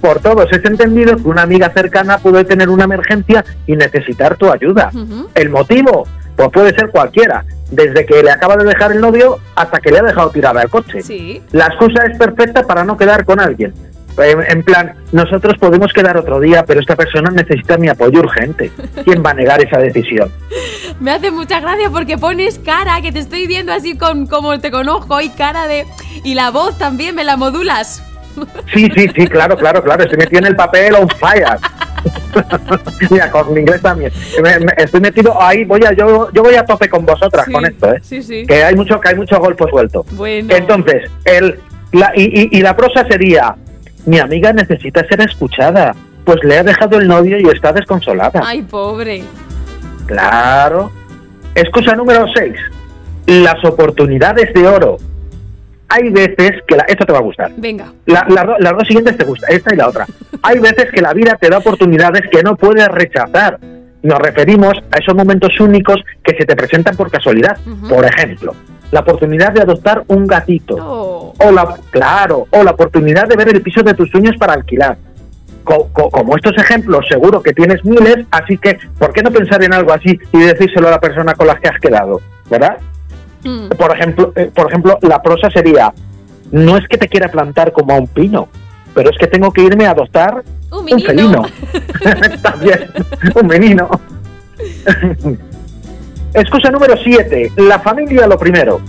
Por 0.02 0.20
todos 0.20 0.48
es 0.52 0.64
entendido 0.64 1.16
que 1.18 1.28
una 1.28 1.42
amiga 1.42 1.72
cercana 1.72 2.20
puede 2.20 2.46
tener 2.46 2.70
una 2.70 2.84
emergencia 2.84 3.44
y 3.66 3.76
necesitar 3.76 4.38
tu 4.38 4.52
ayuda. 4.52 4.92
¿El 5.34 5.50
motivo? 5.50 6.08
Pues 6.36 6.50
puede 6.50 6.76
ser 6.76 6.90
cualquiera, 6.92 7.44
desde 7.72 8.06
que 8.06 8.22
le 8.22 8.32
acaba 8.32 8.56
de 8.56 8.66
dejar 8.66 8.92
el 8.92 9.02
novio 9.02 9.40
hasta 9.56 9.80
que 9.80 9.92
le 9.92 9.98
ha 9.98 10.04
dejado 10.04 10.30
tirada 10.30 10.62
el 10.62 10.70
coche. 10.70 11.02
Sí. 11.02 11.42
La 11.54 11.66
excusa 11.66 12.06
es 12.06 12.16
perfecta 12.18 12.62
para 12.64 12.84
no 12.84 12.96
quedar 12.96 13.26
con 13.26 13.40
alguien. 13.40 13.74
En, 14.22 14.40
en 14.50 14.64
plan, 14.64 14.94
nosotros 15.12 15.56
podemos 15.60 15.92
quedar 15.94 16.18
otro 16.18 16.40
día, 16.40 16.64
pero 16.66 16.80
esta 16.80 16.96
persona 16.96 17.30
necesita 17.32 17.78
mi 17.78 17.88
apoyo 17.90 18.20
urgente. 18.20 18.72
¿Quién 19.04 19.24
va 19.26 19.32
a 19.32 19.34
negar 19.34 19.62
esa 19.64 19.78
decisión? 19.80 20.32
Me 21.00 21.12
hace 21.12 21.32
mucha 21.32 21.60
gracia 21.60 21.90
porque 21.90 22.18
pones 22.18 22.60
cara, 22.60 23.02
que 23.02 23.12
te 23.12 23.20
estoy 23.20 23.48
viendo 23.48 23.72
así 23.74 23.98
con 23.98 24.26
como 24.28 24.60
te 24.60 24.72
conozco, 24.72 25.22
y 25.22 25.30
cara 25.30 25.68
de. 25.68 25.86
Y 26.24 26.34
la 26.36 26.52
voz 26.52 26.78
también 26.78 27.16
me 27.16 27.24
la 27.24 27.38
modulas. 27.38 28.04
Sí, 28.74 28.88
sí, 28.96 29.08
sí, 29.16 29.28
claro, 29.28 29.58
claro, 29.58 29.84
claro. 29.84 30.04
Estoy 30.04 30.18
metido 30.20 30.40
en 30.40 30.46
el 30.48 30.56
papel 30.56 30.94
on 30.96 31.10
fire. 31.10 31.58
Mira, 33.10 33.30
con 33.32 33.54
mi 33.54 33.62
inglés 33.62 33.82
también. 33.82 34.12
Me- 34.42 34.60
me- 34.60 34.74
estoy 34.78 35.02
metido 35.02 35.42
ahí, 35.42 35.66
voy 35.66 35.82
a, 35.84 35.92
yo, 35.94 36.32
yo 36.32 36.44
voy 36.44 36.56
a 36.56 36.64
tope 36.66 36.88
con 36.90 37.06
vosotras 37.06 37.46
Sí, 37.46 37.52
con 37.52 37.66
esto, 37.66 37.92
¿eh? 37.94 38.00
Sí, 38.02 38.22
sí. 38.22 38.46
Que 38.46 38.64
hay 38.64 38.76
mucho, 38.76 39.00
que 39.00 39.10
hay 39.10 39.16
mucho 39.16 39.40
golpe 39.40 39.66
suelto. 39.70 40.06
Bueno. 40.12 40.54
Entonces, 40.56 41.10
el, 41.26 41.60
la, 41.92 42.12
y, 42.16 42.24
y- 42.54 42.58
y 42.58 42.62
la 42.62 42.76
prosa 42.78 43.06
sería, 43.08 43.56
mi 44.06 44.20
amiga 44.20 44.54
necesita 44.54 45.06
ser 45.08 45.22
escuchada, 45.22 45.96
pues 46.24 46.38
le 46.44 46.58
ha 46.58 46.64
dejado 46.64 47.00
el 47.00 47.08
novio 47.08 47.38
y 47.40 47.48
está 47.50 47.72
desconsolada. 47.74 48.42
Ay, 48.44 48.62
pobre. 48.64 49.24
Claro. 50.06 50.92
Excusa 51.56 51.96
número 51.96 52.26
6. 52.34 52.54
Las 53.28 53.64
oportunidades 53.64 54.54
de 54.54 54.68
oro. 54.68 54.98
Hay 55.90 56.10
veces 56.10 56.52
que 56.68 56.76
la, 56.76 56.84
esto 56.84 57.06
te 57.06 57.14
va 57.14 57.20
a 57.20 57.24
gustar. 57.24 57.52
Venga. 57.58 57.92
La- 58.06 58.26
las 58.60 58.74
dos 58.74 58.88
siguientes 58.88 59.18
te 59.18 59.26
gustan, 59.26 59.52
esta 59.52 59.74
y 59.74 59.78
la 59.78 59.88
otra. 59.88 60.06
Hay 60.44 60.60
veces 60.60 60.86
que 60.92 61.02
la 61.02 61.14
vida 61.14 61.36
te 61.40 61.50
da 61.50 61.58
oportunidades 61.58 62.22
que 62.32 62.44
no 62.44 62.56
puedes 62.56 62.88
rechazar. 62.88 63.60
Nos 64.04 64.20
referimos 64.20 64.74
a 64.92 64.98
esos 64.98 65.14
momentos 65.16 65.60
únicos 65.60 65.98
que 66.24 66.36
se 66.38 66.46
te 66.46 66.56
presentan 66.56 66.96
por 66.96 67.12
casualidad. 67.12 67.58
Por 67.90 68.06
ejemplo, 68.06 68.56
la 68.92 69.02
oportunidad 69.02 69.52
de 69.54 69.62
adoptar 69.62 70.04
un 70.08 70.26
gatito. 70.26 70.76
Oh. 70.80 71.34
O 71.40 71.52
la, 71.52 71.76
claro, 71.92 72.48
o 72.52 72.64
la 72.64 72.72
oportunidad 72.72 73.28
de 73.28 73.36
ver 73.36 73.50
el 73.50 73.62
piso 73.62 73.82
de 73.84 73.94
tus 73.94 74.10
sueños 74.10 74.36
para 74.38 74.54
alquilar. 74.54 74.98
Co- 75.64 75.90
co- 75.94 76.10
como 76.10 76.36
estos 76.36 76.58
ejemplos, 76.58 77.06
seguro 77.08 77.42
que 77.44 77.54
tienes 77.54 77.84
miles, 77.86 78.26
así 78.32 78.58
que, 78.58 78.80
¿por 78.98 79.14
qué 79.14 79.22
no 79.22 79.30
pensar 79.32 79.64
en 79.64 79.74
algo 79.74 79.94
así 79.94 80.18
y 80.32 80.40
decírselo 80.40 80.88
a 80.88 80.92
la 80.92 81.00
persona 81.00 81.34
con 81.36 81.46
la 81.48 81.56
que 81.58 81.68
has 81.70 81.80
quedado? 81.80 82.22
¿Verdad? 82.50 82.78
Mm. 83.44 83.70
Por 83.70 83.96
ejemplo, 83.96 84.34
eh, 84.36 84.50
por 84.54 84.68
ejemplo, 84.70 84.98
la 85.02 85.22
prosa 85.22 85.50
sería, 85.52 85.94
no 86.52 86.76
es 86.78 86.88
que 86.88 86.98
te 86.98 87.08
quiera 87.08 87.30
plantar 87.30 87.72
como 87.72 87.94
a 87.94 87.98
un 87.98 88.08
pino, 88.08 88.48
pero 88.96 89.12
es 89.12 89.18
que 89.20 89.28
tengo 89.28 89.52
que 89.52 89.62
irme 89.62 89.86
a 89.86 89.92
adoptar 89.92 90.44
Un 90.72 90.92
un 90.92 91.00
felino. 91.02 91.44
También, 92.42 92.90
un 93.36 93.48
menino. 93.48 93.90
Excusa 96.34 96.70
número 96.70 96.96
7. 96.96 97.54
La 97.58 97.80
familia 97.80 98.28
lo 98.28 98.38
primero. 98.38 98.82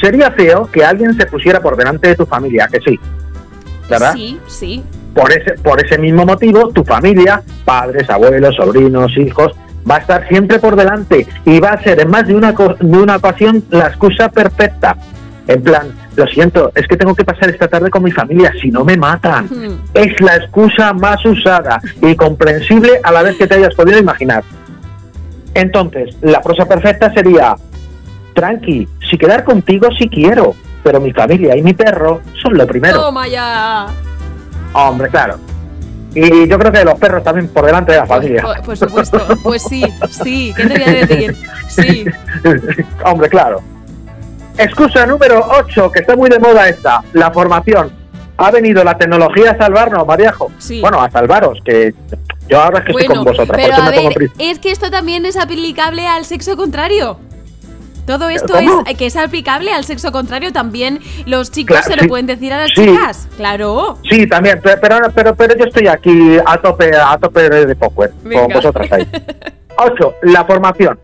Sería 0.00 0.30
feo 0.30 0.70
que 0.70 0.84
alguien 0.84 1.16
se 1.16 1.26
pusiera 1.26 1.60
por 1.60 1.76
delante 1.76 2.08
de 2.08 2.16
tu 2.16 2.26
familia, 2.26 2.68
que 2.70 2.80
sí. 2.80 2.98
¿Verdad? 3.88 4.12
Sí, 4.14 4.38
sí. 4.46 4.84
Por 5.14 5.32
ese, 5.32 5.52
por 5.54 5.84
ese 5.84 5.98
mismo 5.98 6.24
motivo, 6.24 6.70
tu 6.70 6.84
familia, 6.84 7.42
padres, 7.64 8.08
abuelos, 8.10 8.56
sobrinos, 8.56 9.16
hijos, 9.16 9.52
va 9.88 9.96
a 9.96 9.98
estar 9.98 10.28
siempre 10.28 10.58
por 10.58 10.76
delante 10.76 11.26
y 11.44 11.60
va 11.60 11.70
a 11.70 11.82
ser 11.82 12.00
en 12.00 12.10
más 12.10 12.26
de 12.26 12.34
una, 12.34 12.52
de 12.52 12.98
una 12.98 13.16
ocasión 13.16 13.64
la 13.70 13.88
excusa 13.88 14.28
perfecta. 14.28 14.96
En 15.46 15.62
plan, 15.62 15.92
lo 16.16 16.26
siento, 16.26 16.72
es 16.74 16.86
que 16.86 16.96
tengo 16.96 17.14
que 17.14 17.24
pasar 17.24 17.50
esta 17.50 17.68
tarde 17.68 17.90
con 17.90 18.02
mi 18.02 18.10
familia, 18.10 18.52
si 18.60 18.70
no 18.70 18.84
me 18.84 18.96
matan. 18.96 19.48
Es 19.92 20.20
la 20.20 20.36
excusa 20.36 20.92
más 20.94 21.24
usada 21.26 21.80
y 22.00 22.14
comprensible 22.16 23.00
a 23.02 23.12
la 23.12 23.22
vez 23.22 23.36
que 23.36 23.46
te 23.46 23.56
hayas 23.56 23.74
podido 23.74 23.98
imaginar. 23.98 24.42
Entonces, 25.54 26.16
la 26.22 26.40
prosa 26.42 26.66
perfecta 26.66 27.12
sería, 27.12 27.54
tranqui, 28.34 28.88
si 29.08 29.16
quedar 29.16 29.44
contigo 29.44 29.88
sí 29.98 30.08
quiero, 30.08 30.54
pero 30.82 31.00
mi 31.00 31.12
familia 31.12 31.56
y 31.56 31.62
mi 31.62 31.72
perro 31.72 32.20
son 32.42 32.58
lo 32.58 32.66
primero. 32.66 33.00
Toma 33.00 33.26
ya. 33.28 33.86
Hombre, 34.72 35.08
claro. 35.08 35.38
Y 36.14 36.48
yo 36.48 36.58
creo 36.58 36.70
que 36.72 36.84
los 36.84 36.98
perros 36.98 37.24
también 37.24 37.48
por 37.48 37.64
delante 37.66 37.92
de 37.92 37.98
la 37.98 38.04
Por, 38.04 38.16
familia. 38.16 38.42
por- 38.42 38.62
por 38.62 38.76
supuesto. 38.76 39.20
Pues 39.42 39.62
sí, 39.62 39.84
sí. 40.10 40.52
¿Qué 40.56 40.66
te 40.66 40.74
voy 40.74 40.82
a 40.82 41.06
decir? 41.06 41.36
Sí. 41.68 42.04
Hombre, 43.04 43.28
claro. 43.28 43.60
Excusa 44.58 45.06
número 45.06 45.44
8, 45.60 45.90
que 45.90 46.00
está 46.00 46.14
muy 46.14 46.30
de 46.30 46.38
moda 46.38 46.68
esta, 46.68 47.02
la 47.12 47.30
formación. 47.32 47.90
Ha 48.36 48.50
venido 48.52 48.84
la 48.84 48.96
tecnología 48.96 49.52
a 49.52 49.56
salvarnos, 49.58 50.06
Mariajo. 50.06 50.50
Sí. 50.58 50.80
Bueno, 50.80 51.00
a 51.02 51.10
salvaros, 51.10 51.58
que 51.64 51.94
yo 52.48 52.60
ahora 52.60 52.78
es 52.80 52.84
que 52.84 52.90
estoy 52.92 53.06
Bueno, 53.06 53.24
con 53.24 53.32
vosotras, 53.32 53.48
por 53.48 53.56
pero 53.56 53.72
eso 53.72 53.82
a 53.82 53.90
me 53.90 53.96
ver, 54.08 54.30
es 54.38 54.58
que 54.58 54.70
esto 54.70 54.90
también 54.90 55.24
es 55.26 55.36
aplicable 55.36 56.06
al 56.06 56.24
sexo 56.24 56.56
contrario. 56.56 57.18
Todo 58.06 58.28
esto 58.28 58.52
¿Cómo? 58.52 58.82
es 58.86 58.98
que 58.98 59.06
es 59.06 59.16
aplicable 59.16 59.72
al 59.72 59.84
sexo 59.84 60.12
contrario 60.12 60.52
también. 60.52 61.00
Los 61.24 61.50
chicos 61.50 61.78
Claro, 61.78 61.90
se 61.90 61.96
lo 61.96 62.02
sí. 62.02 62.08
pueden 62.08 62.26
decir 62.26 62.52
a 62.52 62.58
las 62.58 62.70
Sí. 62.70 62.84
chicas. 62.84 63.28
Claro. 63.38 63.98
Sí, 64.10 64.26
también, 64.26 64.60
pero, 64.62 64.78
pero, 64.78 64.98
pero, 65.14 65.34
pero 65.34 65.56
yo 65.56 65.64
estoy 65.64 65.86
aquí 65.88 66.36
a 66.44 66.58
tope, 66.60 66.90
a 66.94 67.16
tope 67.16 67.48
de 67.48 67.74
poker, 67.74 68.10
con 68.22 68.48
vosotras 68.52 68.92
ahí. 68.92 69.08
8. 69.78 70.14
La 70.24 70.44
formación. 70.44 71.00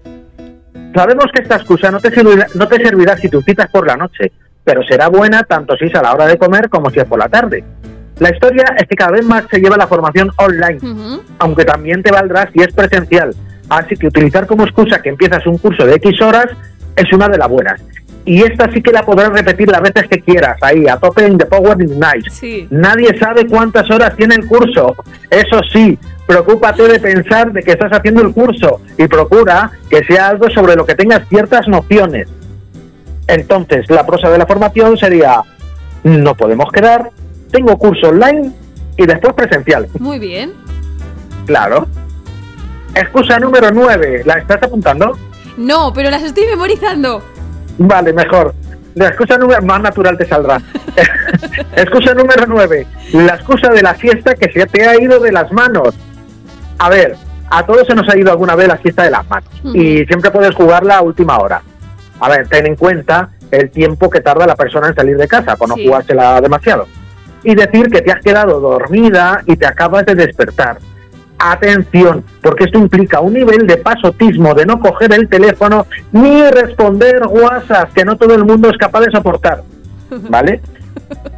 Sabemos 0.94 1.26
que 1.32 1.40
esta 1.42 1.56
excusa 1.56 1.90
no 1.90 2.00
te, 2.00 2.10
servirá, 2.10 2.46
no 2.54 2.68
te 2.68 2.76
servirá 2.84 3.16
si 3.16 3.28
tú 3.30 3.40
citas 3.42 3.70
por 3.70 3.86
la 3.86 3.96
noche, 3.96 4.30
pero 4.62 4.82
será 4.82 5.08
buena 5.08 5.42
tanto 5.44 5.76
si 5.76 5.86
es 5.86 5.94
a 5.94 6.02
la 6.02 6.12
hora 6.12 6.26
de 6.26 6.36
comer 6.36 6.68
como 6.68 6.90
si 6.90 6.98
es 6.98 7.06
por 7.06 7.18
la 7.18 7.28
tarde. 7.28 7.64
La 8.20 8.30
historia 8.30 8.64
es 8.78 8.86
que 8.86 8.94
cada 8.94 9.12
vez 9.12 9.24
más 9.24 9.44
se 9.50 9.58
lleva 9.58 9.76
la 9.76 9.86
formación 9.86 10.30
online, 10.36 10.78
aunque 11.38 11.64
también 11.64 12.02
te 12.02 12.12
valdrá 12.12 12.48
si 12.52 12.60
es 12.60 12.72
presencial. 12.72 13.34
Así 13.70 13.96
que 13.96 14.08
utilizar 14.08 14.46
como 14.46 14.64
excusa 14.64 15.00
que 15.00 15.08
empiezas 15.08 15.46
un 15.46 15.56
curso 15.56 15.86
de 15.86 15.94
X 15.94 16.20
horas 16.20 16.46
es 16.96 17.12
una 17.12 17.28
de 17.28 17.38
las 17.38 17.48
buenas. 17.48 17.80
Y 18.26 18.42
esta 18.42 18.70
sí 18.70 18.82
que 18.82 18.92
la 18.92 19.02
podrás 19.02 19.30
repetir 19.30 19.70
las 19.70 19.80
veces 19.80 20.06
que 20.06 20.20
quieras, 20.20 20.58
ahí, 20.60 20.86
a 20.86 20.98
tope 20.98 21.24
en 21.24 21.38
The 21.38 21.46
Power 21.46 21.78
Night. 21.78 22.28
Sí. 22.30 22.68
Nadie 22.70 23.18
sabe 23.18 23.46
cuántas 23.46 23.90
horas 23.90 24.14
tiene 24.16 24.34
el 24.34 24.46
curso. 24.46 24.94
Eso 25.30 25.60
sí, 25.72 25.98
preocúpate 26.26 26.82
de 26.82 27.00
pensar 27.00 27.52
de 27.52 27.62
que 27.62 27.70
estás 27.70 27.90
haciendo 27.90 28.20
el 28.20 28.34
curso 28.34 28.82
y 28.98 29.08
procura 29.08 29.70
que 29.88 30.04
sea 30.04 30.28
algo 30.28 30.50
sobre 30.50 30.76
lo 30.76 30.84
que 30.84 30.94
tengas 30.94 31.26
ciertas 31.28 31.66
nociones. 31.68 32.28
Entonces, 33.26 33.88
la 33.88 34.04
prosa 34.04 34.28
de 34.28 34.36
la 34.36 34.46
formación 34.46 34.98
sería, 34.98 35.40
no 36.04 36.34
podemos 36.34 36.70
quedar, 36.70 37.10
tengo 37.50 37.76
curso 37.78 38.08
online 38.08 38.52
y 38.96 39.06
después 39.06 39.34
presencial. 39.34 39.88
Muy 39.98 40.18
bien. 40.18 40.52
Claro. 41.46 41.86
Excusa 42.94 43.38
número 43.38 43.70
9, 43.72 44.22
¿la 44.24 44.34
estás 44.34 44.62
apuntando? 44.62 45.16
No, 45.56 45.92
pero 45.92 46.10
las 46.10 46.22
estoy 46.22 46.46
memorizando. 46.46 47.22
Vale, 47.78 48.12
mejor. 48.12 48.54
La 48.94 49.08
excusa 49.08 49.38
número 49.38 49.62
más 49.62 49.80
natural 49.80 50.18
te 50.18 50.26
saldrá. 50.26 50.60
excusa 51.76 52.14
número 52.14 52.44
9. 52.46 52.86
La 53.12 53.34
excusa 53.34 53.68
de 53.70 53.82
la 53.82 53.94
fiesta 53.94 54.34
que 54.34 54.50
se 54.52 54.66
te 54.66 54.86
ha 54.86 55.00
ido 55.00 55.20
de 55.20 55.30
las 55.32 55.52
manos. 55.52 55.94
A 56.78 56.88
ver, 56.88 57.16
a 57.48 57.64
todos 57.64 57.86
se 57.86 57.94
nos 57.94 58.08
ha 58.08 58.18
ido 58.18 58.30
alguna 58.32 58.56
vez 58.56 58.66
la 58.68 58.76
fiesta 58.78 59.04
de 59.04 59.10
las 59.10 59.28
manos. 59.28 59.48
Y 59.74 60.04
siempre 60.06 60.30
puedes 60.30 60.54
jugarla 60.54 60.96
a 60.98 61.02
última 61.02 61.38
hora. 61.38 61.62
A 62.18 62.28
ver, 62.28 62.48
ten 62.48 62.66
en 62.66 62.76
cuenta 62.76 63.30
el 63.50 63.70
tiempo 63.70 64.10
que 64.10 64.20
tarda 64.20 64.46
la 64.46 64.56
persona 64.56 64.88
en 64.88 64.94
salir 64.94 65.16
de 65.16 65.26
casa, 65.28 65.56
por 65.56 65.68
no 65.68 65.74
Sí. 65.76 65.86
jugársela 65.86 66.40
demasiado. 66.40 66.86
Y 67.42 67.54
decir 67.54 67.88
que 67.88 68.02
te 68.02 68.12
has 68.12 68.20
quedado 68.20 68.60
dormida 68.60 69.42
y 69.46 69.56
te 69.56 69.66
acabas 69.66 70.04
de 70.06 70.14
despertar. 70.14 70.78
Atención, 71.38 72.22
porque 72.42 72.64
esto 72.64 72.78
implica 72.78 73.20
un 73.20 73.32
nivel 73.32 73.66
de 73.66 73.78
pasotismo 73.78 74.52
de 74.54 74.66
no 74.66 74.78
coger 74.78 75.14
el 75.14 75.26
teléfono 75.26 75.86
ni 76.12 76.42
responder 76.50 77.22
WhatsApp 77.26 77.92
que 77.94 78.04
no 78.04 78.16
todo 78.16 78.34
el 78.34 78.44
mundo 78.44 78.68
es 78.68 78.76
capaz 78.76 79.00
de 79.00 79.10
soportar. 79.10 79.62
¿Vale? 80.10 80.60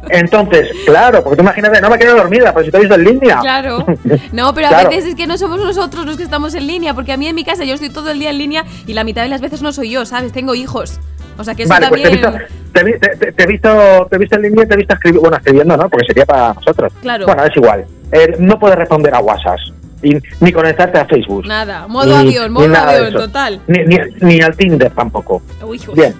Entonces, 0.09 0.67
claro, 0.85 1.23
porque 1.23 1.37
tú 1.37 1.43
imagínate, 1.43 1.79
no 1.81 1.89
me 1.89 1.97
quedo 1.97 2.17
dormida, 2.17 2.53
pero 2.53 2.65
si 2.65 2.71
te 2.71 2.77
he 2.77 2.79
visto 2.81 2.95
en 2.95 3.03
línea. 3.05 3.39
Claro. 3.39 3.85
No, 4.33 4.53
pero 4.53 4.67
a 4.67 4.69
Claro. 4.71 4.89
veces 4.89 5.05
es 5.11 5.15
que 5.15 5.25
no 5.25 5.37
somos 5.37 5.59
nosotros 5.59 6.05
los 6.05 6.17
que 6.17 6.23
estamos 6.23 6.53
en 6.55 6.67
línea, 6.67 6.93
porque 6.93 7.13
a 7.13 7.17
mí 7.17 7.27
en 7.27 7.35
mi 7.35 7.43
casa 7.45 7.63
yo 7.63 7.73
estoy 7.75 7.89
todo 7.89 8.11
el 8.11 8.19
día 8.19 8.29
en 8.31 8.37
línea 8.39 8.65
y 8.85 8.93
la 8.93 9.03
mitad 9.03 9.23
de 9.23 9.29
las 9.29 9.41
veces 9.41 9.61
no 9.61 9.71
soy 9.71 9.89
yo, 9.89 10.05
¿sabes? 10.05 10.33
Tengo 10.33 10.53
hijos. 10.53 10.99
O 11.37 11.43
sea 11.43 11.55
que 11.55 11.63
eso 11.63 11.69
Vale, 11.73 11.87
pues 11.89 12.01
te 12.03 12.07
he, 12.13 12.17
también. 12.17 12.43
visto, 12.73 12.99
te, 13.19 13.31
te- 13.31 13.43
he 13.43 13.47
visto, 13.47 14.07
te 14.09 14.15
he 14.15 14.19
visto 14.19 14.35
en 14.35 14.41
línea 14.43 14.63
y 14.63 14.67
te 14.67 14.73
he 14.73 14.77
visto 14.77 14.93
escribiendo, 14.93 15.21
bueno, 15.21 15.37
escribiendo, 15.37 15.77
¿no? 15.77 15.89
Porque 15.89 16.05
sería 16.07 16.25
para 16.25 16.53
nosotros. 16.53 16.93
Claro. 17.01 17.25
Bueno, 17.25 17.43
es 17.45 17.55
igual. 17.55 17.85
Eh, 18.11 18.35
no 18.39 18.59
puedes 18.59 18.77
responder 18.77 19.13
a 19.15 19.19
WhatsApp, 19.19 19.57
y- 20.03 20.17
ni 20.39 20.51
conectarte 20.51 20.99
a 20.99 21.05
Facebook. 21.05 21.45
Nada, 21.47 21.87
modo 21.87 22.05
Ni- 22.21 22.29
avión, 22.29 22.51
modo 22.51 22.75
avión, 22.75 23.13
total. 23.13 23.59
Ni, 23.67 23.83
ni, 23.85 23.97
ni 24.21 24.41
al 24.41 24.55
Tinder 24.55 24.91
tampoco. 24.91 25.41
Uy. 25.65 25.81
Bien. 25.95 26.13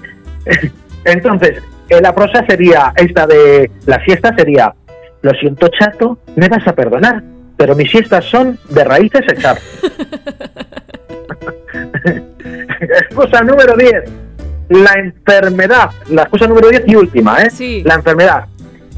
Entonces, 1.06 1.62
eh, 1.90 2.00
la 2.02 2.14
prosa 2.16 2.46
sería, 2.48 2.94
esta 2.96 3.28
de 3.28 3.70
la 3.86 4.04
siesta 4.04 4.34
sería, 4.36 4.74
lo 5.22 5.32
siento 5.32 5.68
chato, 5.68 6.18
me 6.36 6.48
vas 6.48 6.66
a 6.68 6.74
perdonar, 6.74 7.22
pero 7.58 7.76
mis 7.76 7.92
siestas 7.92 8.26
son 8.26 8.58
de 8.70 8.84
raíces 8.84 9.22
echar. 9.32 9.58
excusa 12.80 13.42
número 13.42 13.76
10, 13.76 14.04
la 14.74 14.94
enfermedad. 15.00 15.90
La 16.10 16.24
excusa 16.24 16.48
número 16.48 16.70
10 16.70 16.84
y 16.88 16.96
última, 16.96 17.42
¿eh? 17.42 17.50
Sí. 17.50 17.84
La 17.86 17.96
enfermedad. 17.96 18.46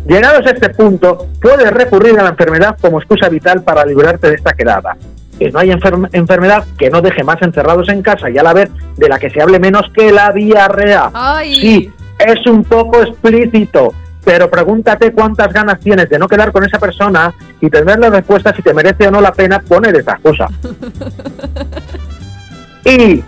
Llegados 0.07 0.45
a 0.45 0.51
este 0.51 0.69
punto, 0.69 1.27
puedes 1.41 1.69
recurrir 1.71 2.19
a 2.19 2.23
la 2.23 2.29
enfermedad 2.29 2.77
como 2.79 2.99
excusa 2.99 3.27
vital 3.29 3.63
para 3.63 3.85
librarte 3.85 4.29
de 4.29 4.35
esta 4.35 4.53
quedada. 4.53 4.95
Que 5.39 5.51
no 5.51 5.59
hay 5.59 5.69
enferm- 5.71 6.09
enfermedad 6.13 6.63
que 6.77 6.89
no 6.89 7.01
deje 7.01 7.23
más 7.23 7.41
encerrados 7.41 7.89
en 7.89 8.01
casa 8.01 8.29
y 8.29 8.37
a 8.37 8.43
la 8.43 8.53
vez 8.53 8.69
de 8.97 9.09
la 9.09 9.19
que 9.19 9.29
se 9.29 9.41
hable 9.41 9.59
menos 9.59 9.83
que 9.93 10.11
la 10.11 10.31
diarrea. 10.31 11.09
Ay. 11.13 11.55
Sí, 11.55 11.91
es 12.19 12.45
un 12.47 12.63
poco 12.63 13.01
explícito, 13.01 13.93
pero 14.23 14.49
pregúntate 14.49 15.11
cuántas 15.11 15.51
ganas 15.51 15.79
tienes 15.79 16.07
de 16.07 16.19
no 16.19 16.27
quedar 16.27 16.51
con 16.51 16.63
esa 16.63 16.77
persona 16.79 17.33
y 17.59 17.69
tener 17.69 17.99
la 17.99 18.09
respuesta 18.11 18.55
si 18.55 18.61
te 18.61 18.73
merece 18.73 19.07
o 19.07 19.11
no 19.11 19.19
la 19.21 19.33
pena 19.33 19.59
poner 19.59 19.95
esa 19.97 20.11
excusa. 20.13 20.47
y 22.85 23.23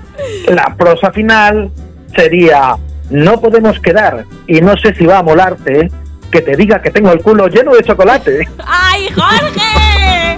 la 0.53 0.75
prosa 0.77 1.11
final 1.11 1.71
sería, 2.15 2.75
no 3.09 3.39
podemos 3.39 3.79
quedar 3.79 4.25
y 4.47 4.61
no 4.61 4.75
sé 4.77 4.93
si 4.95 5.05
va 5.05 5.19
a 5.19 5.23
molarte 5.23 5.89
que 6.31 6.41
te 6.41 6.55
diga 6.55 6.81
que 6.81 6.91
tengo 6.91 7.11
el 7.11 7.21
culo 7.21 7.47
lleno 7.47 7.73
de 7.73 7.83
chocolate. 7.83 8.47
¡Ay, 8.65 9.09
Jorge! 9.09 10.35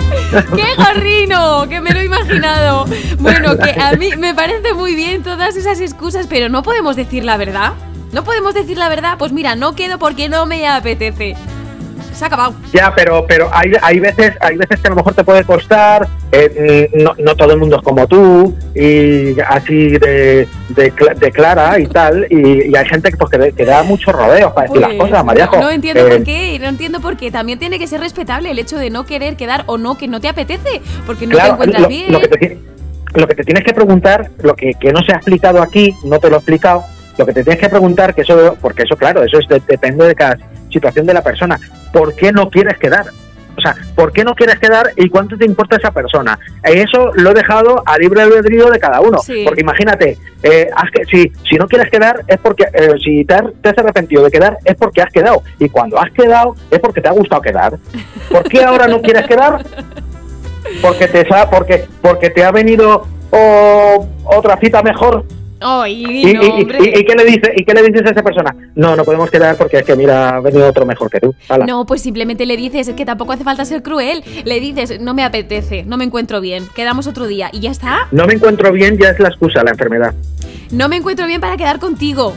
¡Qué 0.55 0.75
gorrino! 0.77 1.67
Que 1.67 1.81
me 1.81 1.91
lo 1.91 1.99
he 1.99 2.05
imaginado. 2.05 2.85
Bueno, 3.19 3.57
que 3.57 3.71
a 3.79 3.93
mí 3.93 4.11
me 4.17 4.35
parece 4.35 4.73
muy 4.73 4.95
bien 4.95 5.23
todas 5.23 5.55
esas 5.55 5.79
excusas, 5.81 6.27
pero 6.27 6.49
no 6.49 6.61
podemos 6.63 6.95
decir 6.95 7.23
la 7.23 7.37
verdad. 7.37 7.73
¿No 8.11 8.23
podemos 8.23 8.53
decir 8.53 8.77
la 8.77 8.89
verdad? 8.89 9.15
Pues 9.17 9.31
mira, 9.31 9.55
no 9.55 9.75
quedo 9.75 9.99
porque 9.99 10.29
no 10.29 10.45
me 10.45 10.67
apetece. 10.67 11.35
Se 12.19 12.25
ha 12.25 12.27
acabado. 12.27 12.53
Ya, 12.73 12.93
pero 12.93 13.25
pero 13.25 13.49
hay, 13.53 13.71
hay 13.81 13.99
veces 13.99 14.33
hay 14.41 14.57
veces 14.57 14.79
que 14.79 14.87
a 14.87 14.89
lo 14.89 14.97
mejor 14.97 15.13
te 15.13 15.23
puede 15.23 15.43
costar, 15.45 16.05
eh, 16.33 16.89
no, 16.93 17.13
no 17.17 17.35
todo 17.35 17.53
el 17.53 17.59
mundo 17.59 17.77
es 17.77 17.81
como 17.81 18.05
tú, 18.07 18.57
y 18.75 19.39
así 19.39 19.91
de, 19.97 20.45
de, 20.69 20.93
de 21.17 21.31
clara 21.31 21.79
y 21.79 21.87
tal, 21.87 22.27
y, 22.29 22.69
y 22.69 22.75
hay 22.75 22.85
gente 22.87 23.09
que, 23.09 23.15
pues, 23.17 23.31
que, 23.31 23.51
que 23.53 23.65
da 23.65 23.83
muchos 23.83 24.13
rodeos 24.13 24.51
para 24.51 24.67
decir 24.67 24.81
Pues, 24.81 24.97
las 24.97 25.07
cosas, 25.07 25.23
Mariajo. 25.25 25.55
No, 25.55 25.61
no 25.61 25.69
entiendo 25.71 26.05
Eh, 26.05 26.09
por 26.17 26.23
qué, 26.23 26.59
no 26.59 26.67
entiendo 26.67 26.99
por 26.99 27.15
qué. 27.15 27.31
También 27.31 27.57
tiene 27.57 27.79
que 27.79 27.87
ser 27.87 28.01
respetable 28.01 28.51
el 28.51 28.59
hecho 28.59 28.77
de 28.77 28.89
no 28.89 29.05
querer 29.05 29.37
quedar 29.37 29.63
o 29.67 29.77
no, 29.77 29.97
que 29.97 30.07
no 30.09 30.19
te 30.19 30.27
apetece, 30.27 30.81
porque 31.05 31.25
no 31.25 31.37
te 31.37 31.47
encuentras 31.47 31.83
lo, 31.83 31.87
bien. 31.87 32.11
lo 32.11 32.19
que 32.19 32.27
te, 32.27 32.59
lo 33.13 33.27
que 33.27 33.35
te 33.35 33.43
tienes 33.45 33.63
que 33.63 33.73
preguntar, 33.73 34.29
lo 34.43 34.55
que, 34.55 34.73
que 34.73 34.91
no 34.91 35.01
se 35.03 35.13
ha 35.13 35.15
explicado 35.15 35.61
aquí, 35.61 35.95
no 36.03 36.19
te 36.19 36.29
lo 36.29 36.35
he 36.35 36.39
explicado, 36.39 36.83
lo 37.19 37.25
que 37.25 37.33
te 37.33 37.43
tienes 37.43 37.59
que 37.61 37.69
preguntar, 37.69 38.15
que 38.15 38.21
eso, 38.21 38.55
porque 38.61 38.83
eso, 38.83 38.95
claro, 38.95 39.21
eso 39.23 39.37
es 39.39 39.47
de- 39.47 39.61
depende 39.67 40.07
de 40.07 40.15
cada 40.15 40.37
situación 40.71 41.05
de 41.05 41.13
la 41.13 41.21
persona. 41.21 41.59
¿Por 41.91 42.15
qué 42.15 42.31
no 42.31 42.49
quieres 42.49 42.77
quedar? 42.77 43.05
O 43.57 43.61
sea, 43.61 43.75
¿por 43.93 44.13
qué 44.13 44.23
no 44.23 44.35
quieres 44.35 44.57
quedar 44.57 44.91
y 44.95 45.09
cuánto 45.09 45.37
te 45.37 45.43
importa 45.43 45.75
esa 45.75 45.91
persona? 45.91 46.39
Eh, 46.63 46.81
Eso 46.87 47.11
lo 47.15 47.31
he 47.31 47.33
dejado 47.33 47.83
a 47.85 47.97
libre 47.97 48.21
albedrío 48.21 48.69
de 48.69 48.79
cada 48.79 49.01
uno. 49.01 49.17
Sí. 49.17 49.43
Porque 49.45 49.59
imagínate, 49.59 50.17
eh, 50.43 50.69
has 50.73 50.89
que, 50.91 51.03
si, 51.03 51.29
si 51.49 51.57
no 51.57 51.67
quieres 51.67 51.91
quedar 51.91 52.23
es 52.25 52.37
porque, 52.39 52.63
eh, 52.73 52.93
si 53.03 53.25
te 53.25 53.33
has, 53.33 53.43
te 53.61 53.67
has 53.67 53.77
arrepentido 53.77 54.23
de 54.23 54.31
quedar 54.31 54.57
es 54.63 54.75
porque 54.75 55.01
has 55.01 55.11
quedado. 55.11 55.43
Y 55.59 55.67
cuando 55.67 55.99
has 55.99 56.09
quedado 56.11 56.55
es 56.71 56.79
porque 56.79 57.01
te 57.01 57.09
ha 57.09 57.11
gustado 57.11 57.41
quedar. 57.41 57.73
¿Por 58.31 58.43
qué 58.43 58.63
ahora 58.63 58.87
no 58.87 59.01
quieres 59.01 59.27
quedar? 59.27 59.61
Porque 60.81 61.07
te, 61.09 61.27
porque, 61.51 61.85
porque 62.01 62.29
te 62.29 62.45
ha 62.45 62.51
venido 62.51 63.05
oh, 63.31 64.07
otra 64.23 64.55
cita 64.57 64.81
mejor. 64.81 65.25
Ay, 65.61 66.05
¿Y, 66.05 66.33
no, 66.33 66.41
y- 66.43 66.45
y- 66.45 66.49
hombre. 66.49 66.79
y 66.99 67.03
qué 67.05 67.15
le 67.15 67.25
dice, 67.25 67.53
¿Y 67.55 67.65
qué 67.65 67.73
le 67.73 67.83
dices 67.83 68.01
a 68.05 68.11
esa 68.11 68.23
persona? 68.23 68.55
No, 68.75 68.95
no 68.95 69.03
podemos 69.03 69.29
quedar 69.29 69.57
porque 69.57 69.79
es 69.79 69.83
que 69.85 69.95
mira, 69.95 70.37
ha 70.37 70.39
venido 70.39 70.67
otro 70.67 70.85
mejor 70.85 71.09
que 71.09 71.19
tú. 71.19 71.35
No, 71.67 71.85
pues 71.85 72.01
simplemente 72.01 72.45
le 72.45 72.55
dices, 72.55 72.87
es 72.87 72.95
que 72.95 73.05
tampoco 73.05 73.33
hace 73.33 73.43
falta 73.43 73.65
ser 73.65 73.83
cruel. 73.83 74.23
Le 74.45 74.59
dices, 74.59 75.01
no 75.01 75.13
me 75.13 75.23
apetece, 75.23 75.83
no 75.83 75.97
me 75.97 76.05
encuentro 76.05 76.39
bien, 76.41 76.65
quedamos 76.75 77.07
otro 77.07 77.27
día 77.27 77.49
y 77.51 77.59
ya 77.59 77.71
está. 77.71 78.07
No 78.11 78.25
me 78.25 78.33
encuentro 78.35 78.71
bien, 78.71 78.97
ya 78.97 79.09
es 79.09 79.19
la 79.19 79.27
excusa, 79.29 79.63
la 79.63 79.71
enfermedad. 79.71 80.13
No 80.71 80.87
me 80.87 80.95
encuentro 80.97 81.27
bien 81.27 81.41
para 81.41 81.57
quedar 81.57 81.79
contigo. 81.79 82.33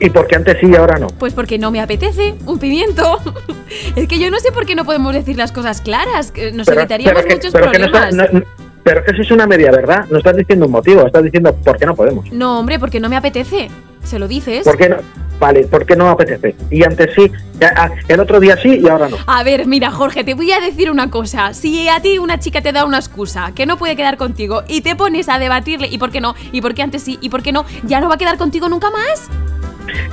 ¿Y 0.00 0.10
porque 0.10 0.34
antes 0.36 0.58
sí 0.60 0.66
y 0.70 0.74
ahora 0.74 0.98
no? 0.98 1.06
Pues 1.06 1.32
porque 1.34 1.56
no 1.58 1.70
me 1.70 1.80
apetece 1.80 2.34
un 2.46 2.58
pimiento. 2.58 3.18
es 3.96 4.06
que 4.08 4.18
yo 4.18 4.30
no 4.30 4.38
sé 4.38 4.52
por 4.52 4.66
qué 4.66 4.74
no 4.74 4.84
podemos 4.84 5.14
decir 5.14 5.36
las 5.36 5.50
cosas 5.52 5.80
claras, 5.80 6.32
nos 6.52 6.68
evitaríamos 6.68 7.22
que, 7.24 7.34
muchos 7.36 7.52
pero 7.52 7.70
que 7.70 7.78
no 7.78 7.90
problemas. 7.90 8.14
no- 8.14 8.40
no- 8.40 8.63
pero 8.84 9.02
eso 9.06 9.22
es 9.22 9.30
una 9.30 9.46
media 9.46 9.72
verdad. 9.72 10.04
No 10.10 10.18
estás 10.18 10.36
diciendo 10.36 10.66
un 10.66 10.72
motivo, 10.72 11.06
estás 11.06 11.24
diciendo 11.24 11.54
por 11.64 11.76
qué 11.76 11.86
no 11.86 11.96
podemos. 11.96 12.30
No, 12.30 12.60
hombre, 12.60 12.78
porque 12.78 13.00
no 13.00 13.08
me 13.08 13.16
apetece. 13.16 13.68
Se 14.04 14.18
lo 14.18 14.28
dices. 14.28 14.64
¿Por 14.64 14.76
qué 14.76 14.90
no? 14.90 14.96
Vale, 15.40 15.64
¿por 15.64 15.84
qué 15.84 15.96
no 15.96 16.08
apetece? 16.10 16.54
Y 16.70 16.84
antes 16.84 17.10
sí, 17.16 17.32
ah, 17.62 17.90
el 18.06 18.20
otro 18.20 18.38
día 18.38 18.56
sí 18.62 18.80
y 18.82 18.88
ahora 18.88 19.08
no. 19.08 19.16
A 19.26 19.42
ver, 19.42 19.66
mira, 19.66 19.90
Jorge, 19.90 20.22
te 20.22 20.34
voy 20.34 20.52
a 20.52 20.60
decir 20.60 20.90
una 20.90 21.10
cosa. 21.10 21.54
Si 21.54 21.88
a 21.88 22.00
ti 22.00 22.18
una 22.18 22.38
chica 22.38 22.60
te 22.60 22.72
da 22.72 22.84
una 22.84 22.98
excusa 22.98 23.52
que 23.54 23.66
no 23.66 23.76
puede 23.78 23.96
quedar 23.96 24.16
contigo 24.16 24.62
y 24.68 24.82
te 24.82 24.94
pones 24.94 25.28
a 25.28 25.38
debatirle, 25.38 25.88
¿y 25.88 25.98
por 25.98 26.12
qué 26.12 26.20
no? 26.20 26.34
¿Y 26.52 26.60
por 26.60 26.74
qué 26.74 26.82
antes 26.82 27.02
sí? 27.02 27.18
¿Y 27.20 27.30
por 27.30 27.42
qué 27.42 27.50
no? 27.50 27.64
¿Ya 27.84 28.00
no 28.00 28.08
va 28.08 28.14
a 28.14 28.18
quedar 28.18 28.36
contigo 28.36 28.68
nunca 28.68 28.90
más? 28.90 29.28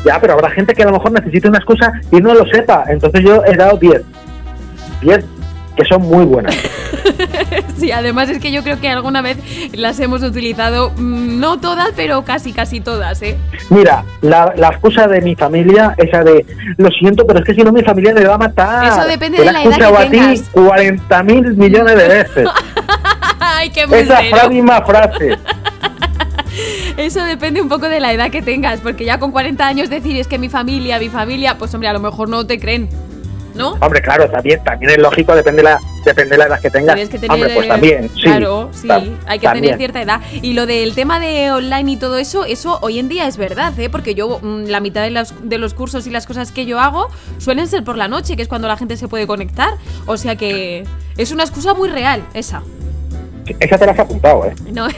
Ya, 0.06 0.20
pero 0.20 0.34
habrá 0.34 0.50
gente 0.52 0.74
que 0.74 0.84
a 0.84 0.86
lo 0.86 0.94
mejor 0.94 1.12
necesita 1.12 1.50
una 1.50 1.60
excusa 1.60 1.92
y 2.12 2.18
no 2.18 2.34
lo 2.34 2.46
sepa. 2.48 2.86
Entonces 2.88 3.22
yo 3.24 3.44
he 3.46 3.56
dado 3.56 3.78
10. 3.78 4.02
10 5.02 5.26
que 5.76 5.86
son 5.86 6.02
muy 6.02 6.26
buenas. 6.26 6.56
Sí, 7.78 7.92
además 7.92 8.30
es 8.30 8.40
que 8.40 8.52
yo 8.52 8.64
creo 8.64 8.80
que 8.80 8.90
alguna 8.90 9.22
vez 9.22 9.38
las 9.74 10.00
hemos 10.00 10.22
utilizado, 10.24 10.92
mm, 10.92 11.40
no 11.40 11.60
todas, 11.60 11.90
pero 11.96 12.24
casi, 12.24 12.54
casi 12.54 12.80
todas, 12.80 13.22
¿eh? 13.22 13.38
Mira, 13.70 14.04
la, 14.22 14.54
la 14.56 14.68
excusa 14.70 15.08
de 15.08 15.22
mi 15.22 15.36
familia, 15.36 15.96
esa 15.98 16.24
de 16.24 16.46
lo 16.78 16.90
siento, 16.92 17.26
pero 17.26 17.40
es 17.40 17.46
que 17.46 17.54
si 17.54 17.62
no 17.62 17.72
mi 17.72 17.82
familia 17.82 18.14
me 18.14 18.24
va 18.26 18.36
a 18.36 18.38
matar. 18.38 18.86
Eso 18.86 19.08
depende 19.08 19.38
Te 19.38 19.46
de 19.46 19.52
la 19.52 19.64
edad 19.64 19.78
que 19.78 19.84
a 19.84 20.04
ti 20.04 20.10
tengas. 20.12 20.50
40 20.50 21.24
mil 21.24 21.56
millones 21.56 21.96
de 21.96 22.08
veces. 22.08 22.50
¡Ay, 23.40 23.70
qué 23.72 23.84
Esa 23.84 24.22
embustero! 24.22 24.50
misma 24.50 24.82
frase. 24.84 25.38
Eso 26.98 27.24
depende 27.24 27.62
un 27.62 27.70
poco 27.70 27.88
de 27.88 28.00
la 28.00 28.14
edad 28.14 28.30
que 28.30 28.42
tengas, 28.42 28.82
porque 28.82 29.06
ya 29.06 29.18
con 29.20 29.32
40 29.32 29.66
años 29.66 29.90
decir 29.90 30.18
es 30.18 30.28
que 30.28 30.38
mi 30.38 30.50
familia, 30.50 31.00
mi 31.00 31.10
familia, 31.10 31.58
pues 31.58 31.74
hombre, 31.74 31.90
a 31.90 31.94
lo 31.94 32.00
mejor 32.00 32.30
no 32.30 32.46
te 32.46 32.60
creen, 32.60 32.90
¿no? 33.56 33.78
Hombre, 33.80 34.02
claro, 34.02 34.30
también, 34.30 34.64
también 34.64 34.92
es 34.92 34.98
lógico, 34.98 35.34
depende 35.34 35.64
la, 35.64 35.80
depende 36.04 36.32
de 36.32 36.38
la 36.38 36.46
edad 36.46 36.60
que 36.62 36.70
tengas. 36.70 36.96
Tienes 36.96 37.10
que 37.10 37.20
tener, 37.20 37.36
Hombre, 37.36 37.54
pues 37.56 37.68
también, 37.68 38.10
sí. 38.16 38.22
Claro, 38.24 38.70
sí, 38.74 38.88
tam- 38.88 39.16
hay 39.28 39.40
que 39.40 39.46
también. 39.46 39.64
tener 39.66 39.78
cierta 39.78 40.02
edad. 40.02 40.22
Y 40.42 40.54
lo 40.54 40.66
del 40.66 40.96
tema 40.96 41.20
de 41.20 41.52
online 41.52 41.92
y 41.94 41.98
todo 41.98 42.18
eso, 42.18 42.46
eso 42.46 42.80
hoy 42.82 43.00
en 43.00 43.10
día 43.10 43.28
es 43.28 43.38
verdad, 43.38 43.78
¿eh? 43.80 43.90
Porque 43.90 44.16
yo, 44.16 44.40
mm, 44.42 44.66
la 44.66 44.80
mitad 44.80 45.02
de 45.04 45.12
los, 45.12 45.34
de 45.48 45.58
los 45.58 45.74
cursos 45.74 46.08
y 46.08 46.10
las 46.10 46.26
cosas 46.26 46.52
que 46.52 46.66
yo 46.66 46.80
hago 46.80 47.08
suelen 47.38 47.68
ser 47.68 47.84
por 47.84 47.98
la 47.98 48.08
noche, 48.08 48.36
que 48.36 48.42
es 48.42 48.48
cuando 48.48 48.68
la 48.68 48.78
gente 48.78 48.98
se 48.98 49.08
puede 49.08 49.28
conectar. 49.28 49.74
O 50.06 50.18
sea 50.18 50.36
que 50.36 50.86
es 51.18 51.32
una 51.32 51.44
excusa 51.44 51.74
muy 51.74 51.90
real, 51.90 52.24
esa. 52.34 52.64
Esa 53.60 53.78
te 53.78 53.86
la 53.86 53.92
has 53.94 54.00
apuntado, 54.00 54.46
¿eh? 54.46 54.54
No. 54.72 54.88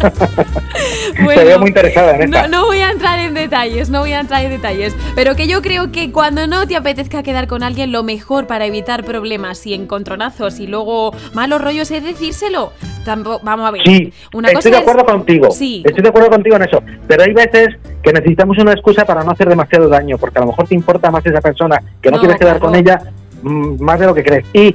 Veo 1.26 1.58
muy 1.58 1.68
interesada 1.68 2.16
en 2.16 2.22
esta. 2.22 2.42
no, 2.46 2.60
no 2.60 2.66
voy 2.66 2.78
a 2.78 2.90
entrar 2.90 3.18
en 3.18 3.34
detalles, 3.34 3.90
no 3.90 4.00
voy 4.00 4.12
a 4.12 4.20
entrar 4.20 4.44
en 4.44 4.50
detalles. 4.50 4.94
Pero 5.14 5.34
que 5.36 5.46
yo 5.46 5.62
creo 5.62 5.90
que 5.92 6.12
cuando 6.12 6.46
no 6.46 6.66
te 6.66 6.76
apetezca 6.76 7.22
quedar 7.22 7.46
con 7.46 7.62
alguien, 7.62 7.92
lo 7.92 8.02
mejor 8.02 8.46
para 8.46 8.66
evitar 8.66 9.04
problemas 9.04 9.66
y 9.66 9.74
encontronazos 9.74 10.60
y 10.60 10.66
luego 10.66 11.12
malos 11.34 11.60
rollos 11.62 11.90
es 11.90 12.02
decírselo. 12.04 12.72
Tampoco, 13.04 13.40
vamos 13.42 13.66
a 13.66 13.70
ver. 13.70 13.82
Sí, 13.84 14.12
Una 14.34 14.48
estoy 14.48 14.54
cosa 14.56 14.70
de 14.70 14.76
es- 14.76 14.82
acuerdo 14.82 15.04
contigo. 15.06 15.50
Sí. 15.50 15.82
Estoy 15.84 16.02
de 16.02 16.08
acuerdo 16.08 16.30
contigo 16.30 16.56
en 16.56 16.62
eso. 16.62 16.82
Pero 17.08 17.22
hay 17.22 17.32
veces 17.32 17.68
que 18.02 18.12
necesitamos 18.12 18.58
una 18.58 18.72
excusa 18.72 19.04
para 19.04 19.24
no 19.24 19.30
hacer 19.32 19.48
demasiado 19.48 19.88
daño, 19.88 20.18
porque 20.18 20.38
a 20.38 20.42
lo 20.42 20.48
mejor 20.48 20.66
te 20.68 20.74
importa 20.74 21.10
más 21.10 21.24
esa 21.24 21.40
persona, 21.40 21.80
que 22.02 22.10
no, 22.10 22.16
No, 22.16 22.20
quieres 22.22 22.38
quedar 22.38 22.58
con 22.58 22.74
ella 22.74 23.00
mm, 23.42 23.82
más 23.82 23.98
de 23.98 24.06
lo 24.06 24.14
que 24.14 24.22
crees. 24.22 24.44
Y, 24.52 24.74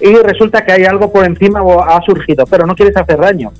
y 0.00 0.14
resulta 0.22 0.64
que 0.64 0.72
hay 0.72 0.84
algo 0.84 1.12
por 1.12 1.24
encima 1.24 1.62
o 1.62 1.82
ha 1.82 2.00
surgido, 2.02 2.44
pero 2.46 2.66
no 2.66 2.74
quieres 2.74 2.96
hacer 2.96 3.18
daño. 3.18 3.52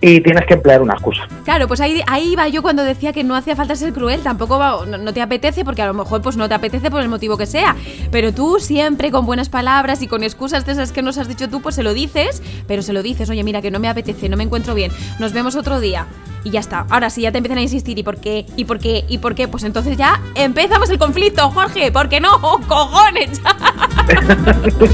Y 0.00 0.20
tienes 0.20 0.44
que 0.46 0.54
emplear 0.54 0.82
una 0.82 0.92
excusa. 0.92 1.22
Claro, 1.44 1.66
pues 1.66 1.80
ahí, 1.80 2.02
ahí 2.06 2.36
va 2.36 2.48
yo 2.48 2.60
cuando 2.62 2.84
decía 2.84 3.12
que 3.14 3.24
no 3.24 3.34
hacía 3.34 3.56
falta 3.56 3.74
ser 3.74 3.92
cruel, 3.94 4.20
tampoco 4.20 4.58
va- 4.58 4.84
no, 4.86 4.98
no 4.98 5.12
te 5.14 5.22
apetece, 5.22 5.64
porque 5.64 5.80
a 5.82 5.86
lo 5.86 5.94
mejor 5.94 6.20
pues 6.20 6.36
no 6.36 6.48
te 6.48 6.54
apetece 6.54 6.90
por 6.90 7.00
el 7.00 7.08
motivo 7.08 7.36
que 7.38 7.46
sea. 7.46 7.74
Pero 8.10 8.32
tú 8.32 8.58
siempre 8.60 9.10
con 9.10 9.24
buenas 9.26 9.48
palabras 9.48 10.02
y 10.02 10.06
con 10.06 10.22
excusas 10.22 10.66
de 10.66 10.72
esas 10.72 10.92
que 10.92 11.00
nos 11.02 11.16
has 11.18 11.28
dicho 11.28 11.48
tú, 11.48 11.62
pues 11.62 11.74
se 11.76 11.82
lo 11.82 11.94
dices, 11.94 12.42
pero 12.68 12.82
se 12.82 12.92
lo 12.92 13.02
dices, 13.02 13.30
oye, 13.30 13.42
mira, 13.42 13.62
que 13.62 13.70
no 13.70 13.80
me 13.80 13.88
apetece, 13.88 14.28
no 14.28 14.36
me 14.36 14.44
encuentro 14.44 14.74
bien, 14.74 14.92
nos 15.18 15.32
vemos 15.32 15.56
otro 15.56 15.80
día. 15.80 16.06
Y 16.44 16.50
ya 16.50 16.60
está. 16.60 16.86
Ahora 16.90 17.10
sí, 17.10 17.22
ya 17.22 17.32
te 17.32 17.38
empiezan 17.38 17.58
a 17.58 17.62
insistir, 17.62 17.98
¿y 17.98 18.04
por 18.04 18.18
qué? 18.18 18.46
¿Y 18.54 18.66
por 18.66 18.78
qué? 18.78 19.04
¿Y 19.08 19.18
por 19.18 19.34
qué? 19.34 19.48
Pues 19.48 19.64
entonces 19.64 19.96
ya 19.96 20.20
empezamos 20.36 20.88
el 20.90 20.98
conflicto, 20.98 21.50
Jorge, 21.50 21.90
¿por 21.90 22.08
qué 22.08 22.20
no? 22.20 22.38
¡Cojones! 22.68 23.40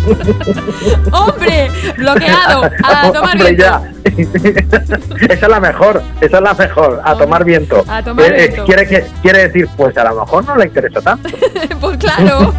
¡Hombre! 1.12 1.69
Bloqueado. 1.99 2.71
A 2.85 3.12
tomar 3.12 3.33
Hombre, 3.37 3.53
viento. 3.55 3.65
ya. 3.65 4.91
Esa 5.20 5.46
es 5.46 5.48
la 5.48 5.61
mejor, 5.61 6.02
esa 6.20 6.37
es 6.38 6.42
la 6.42 6.55
mejor, 6.55 7.00
a 7.05 7.12
Hombre, 7.12 7.24
tomar 7.26 7.44
viento. 7.44 7.85
a 7.88 8.02
tomar 8.02 8.26
Eh, 8.26 8.35
eh, 8.44 8.46
viento. 8.48 8.64
quiere, 8.64 8.87
que- 8.88 9.07
quiere 9.22 9.48
decir, 9.48 9.68
pues 9.76 9.96
a 9.96 10.05
lo 10.05 10.20
mejor 10.20 10.44
no 10.44 10.57
le 10.57 10.66
interesa 10.66 11.00
tanto. 11.00 11.28
pues 11.81 11.96
claro. 11.98 12.52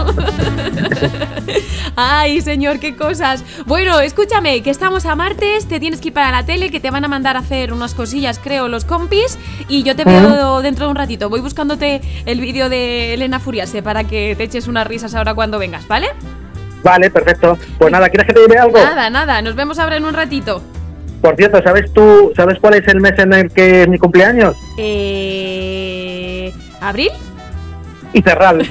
Ay, 1.96 2.42
señor, 2.42 2.80
qué 2.80 2.96
cosas. 2.96 3.44
Bueno, 3.66 4.00
escúchame, 4.00 4.62
que 4.64 4.70
estamos 4.70 5.06
a 5.06 5.16
martes, 5.16 5.68
te 5.68 5.80
tienes 5.80 6.02
que 6.02 6.08
ir 6.08 6.14
para 6.14 6.32
la 6.32 6.44
tele, 6.46 6.72
que 6.72 6.80
te 6.80 6.90
van 6.90 7.06
a 7.06 7.08
mandar 7.08 7.36
a 7.36 7.40
hacer 7.40 7.72
unas 7.72 7.94
cosillas, 7.94 8.40
creo, 8.44 8.68
los 8.68 8.84
compis, 8.86 9.38
y 9.68 9.84
yo 9.84 9.96
te 9.96 10.04
veo 10.04 10.62
dentro 10.62 10.86
de 10.86 10.92
un 10.92 10.96
ratito. 10.98 11.30
Voy 11.30 11.42
buscándote 11.42 12.02
el 12.26 12.40
vídeo 12.42 12.70
de 12.70 13.14
Elena 13.14 13.40
Furiase 13.40 13.84
para 13.84 14.06
que 14.06 14.36
te 14.36 14.44
eches 14.44 14.68
unas 14.68 14.88
risas 14.88 15.14
ahora 15.16 15.34
cuando 15.36 15.60
vengas, 15.60 15.88
¿vale? 15.88 16.08
Vale, 16.84 17.10
perfecto. 17.10 17.58
Pues 17.78 17.92
nada, 17.92 18.10
¿quieres 18.10 18.28
que 18.28 18.34
te 18.34 18.42
diré 18.42 18.58
algo? 18.60 18.78
Nada, 18.78 19.10
nada, 19.10 19.42
nos 19.42 19.56
vemos 19.56 19.78
ahora 19.80 19.96
en 19.98 20.06
un 20.06 20.14
ratito. 20.14 20.62
Por 21.24 21.36
cierto, 21.38 21.64
¿sabes 21.64 21.90
tú, 21.94 22.34
sabes 22.36 22.60
cuál 22.60 22.74
es 22.74 22.86
el 22.90 23.00
mes 23.00 23.18
en 23.18 23.32
el 23.32 23.50
que 23.50 23.84
es 23.84 23.88
mi 23.88 23.98
cumpleaños? 23.98 24.58
Eh... 24.78 26.52
¿Abril? 26.82 27.12
Y 28.12 28.22
cerral. 28.22 28.58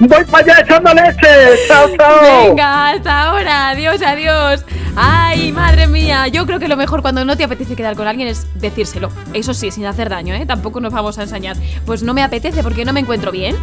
Voy 0.00 0.24
para 0.30 0.44
allá 0.44 0.60
echando 0.60 0.92
leche. 0.92 1.28
Chao, 1.68 1.88
chao. 1.96 2.48
Venga, 2.48 2.90
hasta 2.90 3.22
ahora. 3.22 3.70
Adiós, 3.70 4.02
adiós. 4.02 4.62
Ay, 4.94 5.52
madre 5.52 5.86
mía. 5.86 6.28
Yo 6.28 6.44
creo 6.44 6.58
que 6.58 6.68
lo 6.68 6.76
mejor 6.76 7.00
cuando 7.00 7.24
no 7.24 7.34
te 7.34 7.44
apetece 7.44 7.76
quedar 7.76 7.96
con 7.96 8.06
alguien 8.06 8.28
es 8.28 8.46
decírselo. 8.56 9.10
Eso 9.32 9.54
sí, 9.54 9.70
sin 9.70 9.86
hacer 9.86 10.10
daño, 10.10 10.34
¿eh? 10.34 10.44
Tampoco 10.44 10.80
nos 10.80 10.92
vamos 10.92 11.18
a 11.18 11.22
ensañar. 11.22 11.56
Pues 11.86 12.02
no 12.02 12.12
me 12.12 12.22
apetece 12.22 12.62
porque 12.62 12.84
no 12.84 12.92
me 12.92 13.00
encuentro 13.00 13.32
bien. 13.32 13.56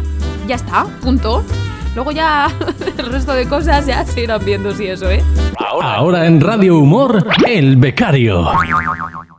Ya 0.48 0.56
está, 0.56 0.86
punto. 1.02 1.44
Luego 1.94 2.10
ya 2.12 2.48
el 2.98 3.06
resto 3.06 3.34
de 3.34 3.48
cosas 3.48 3.86
ya 3.86 4.04
se 4.04 4.22
irán 4.22 4.44
viendo 4.44 4.72
si 4.72 4.86
eso, 4.86 5.10
¿eh? 5.10 5.22
Ahora 5.80 6.26
en 6.26 6.40
Radio 6.40 6.78
Humor, 6.78 7.24
El 7.46 7.76
Becario. 7.76 8.50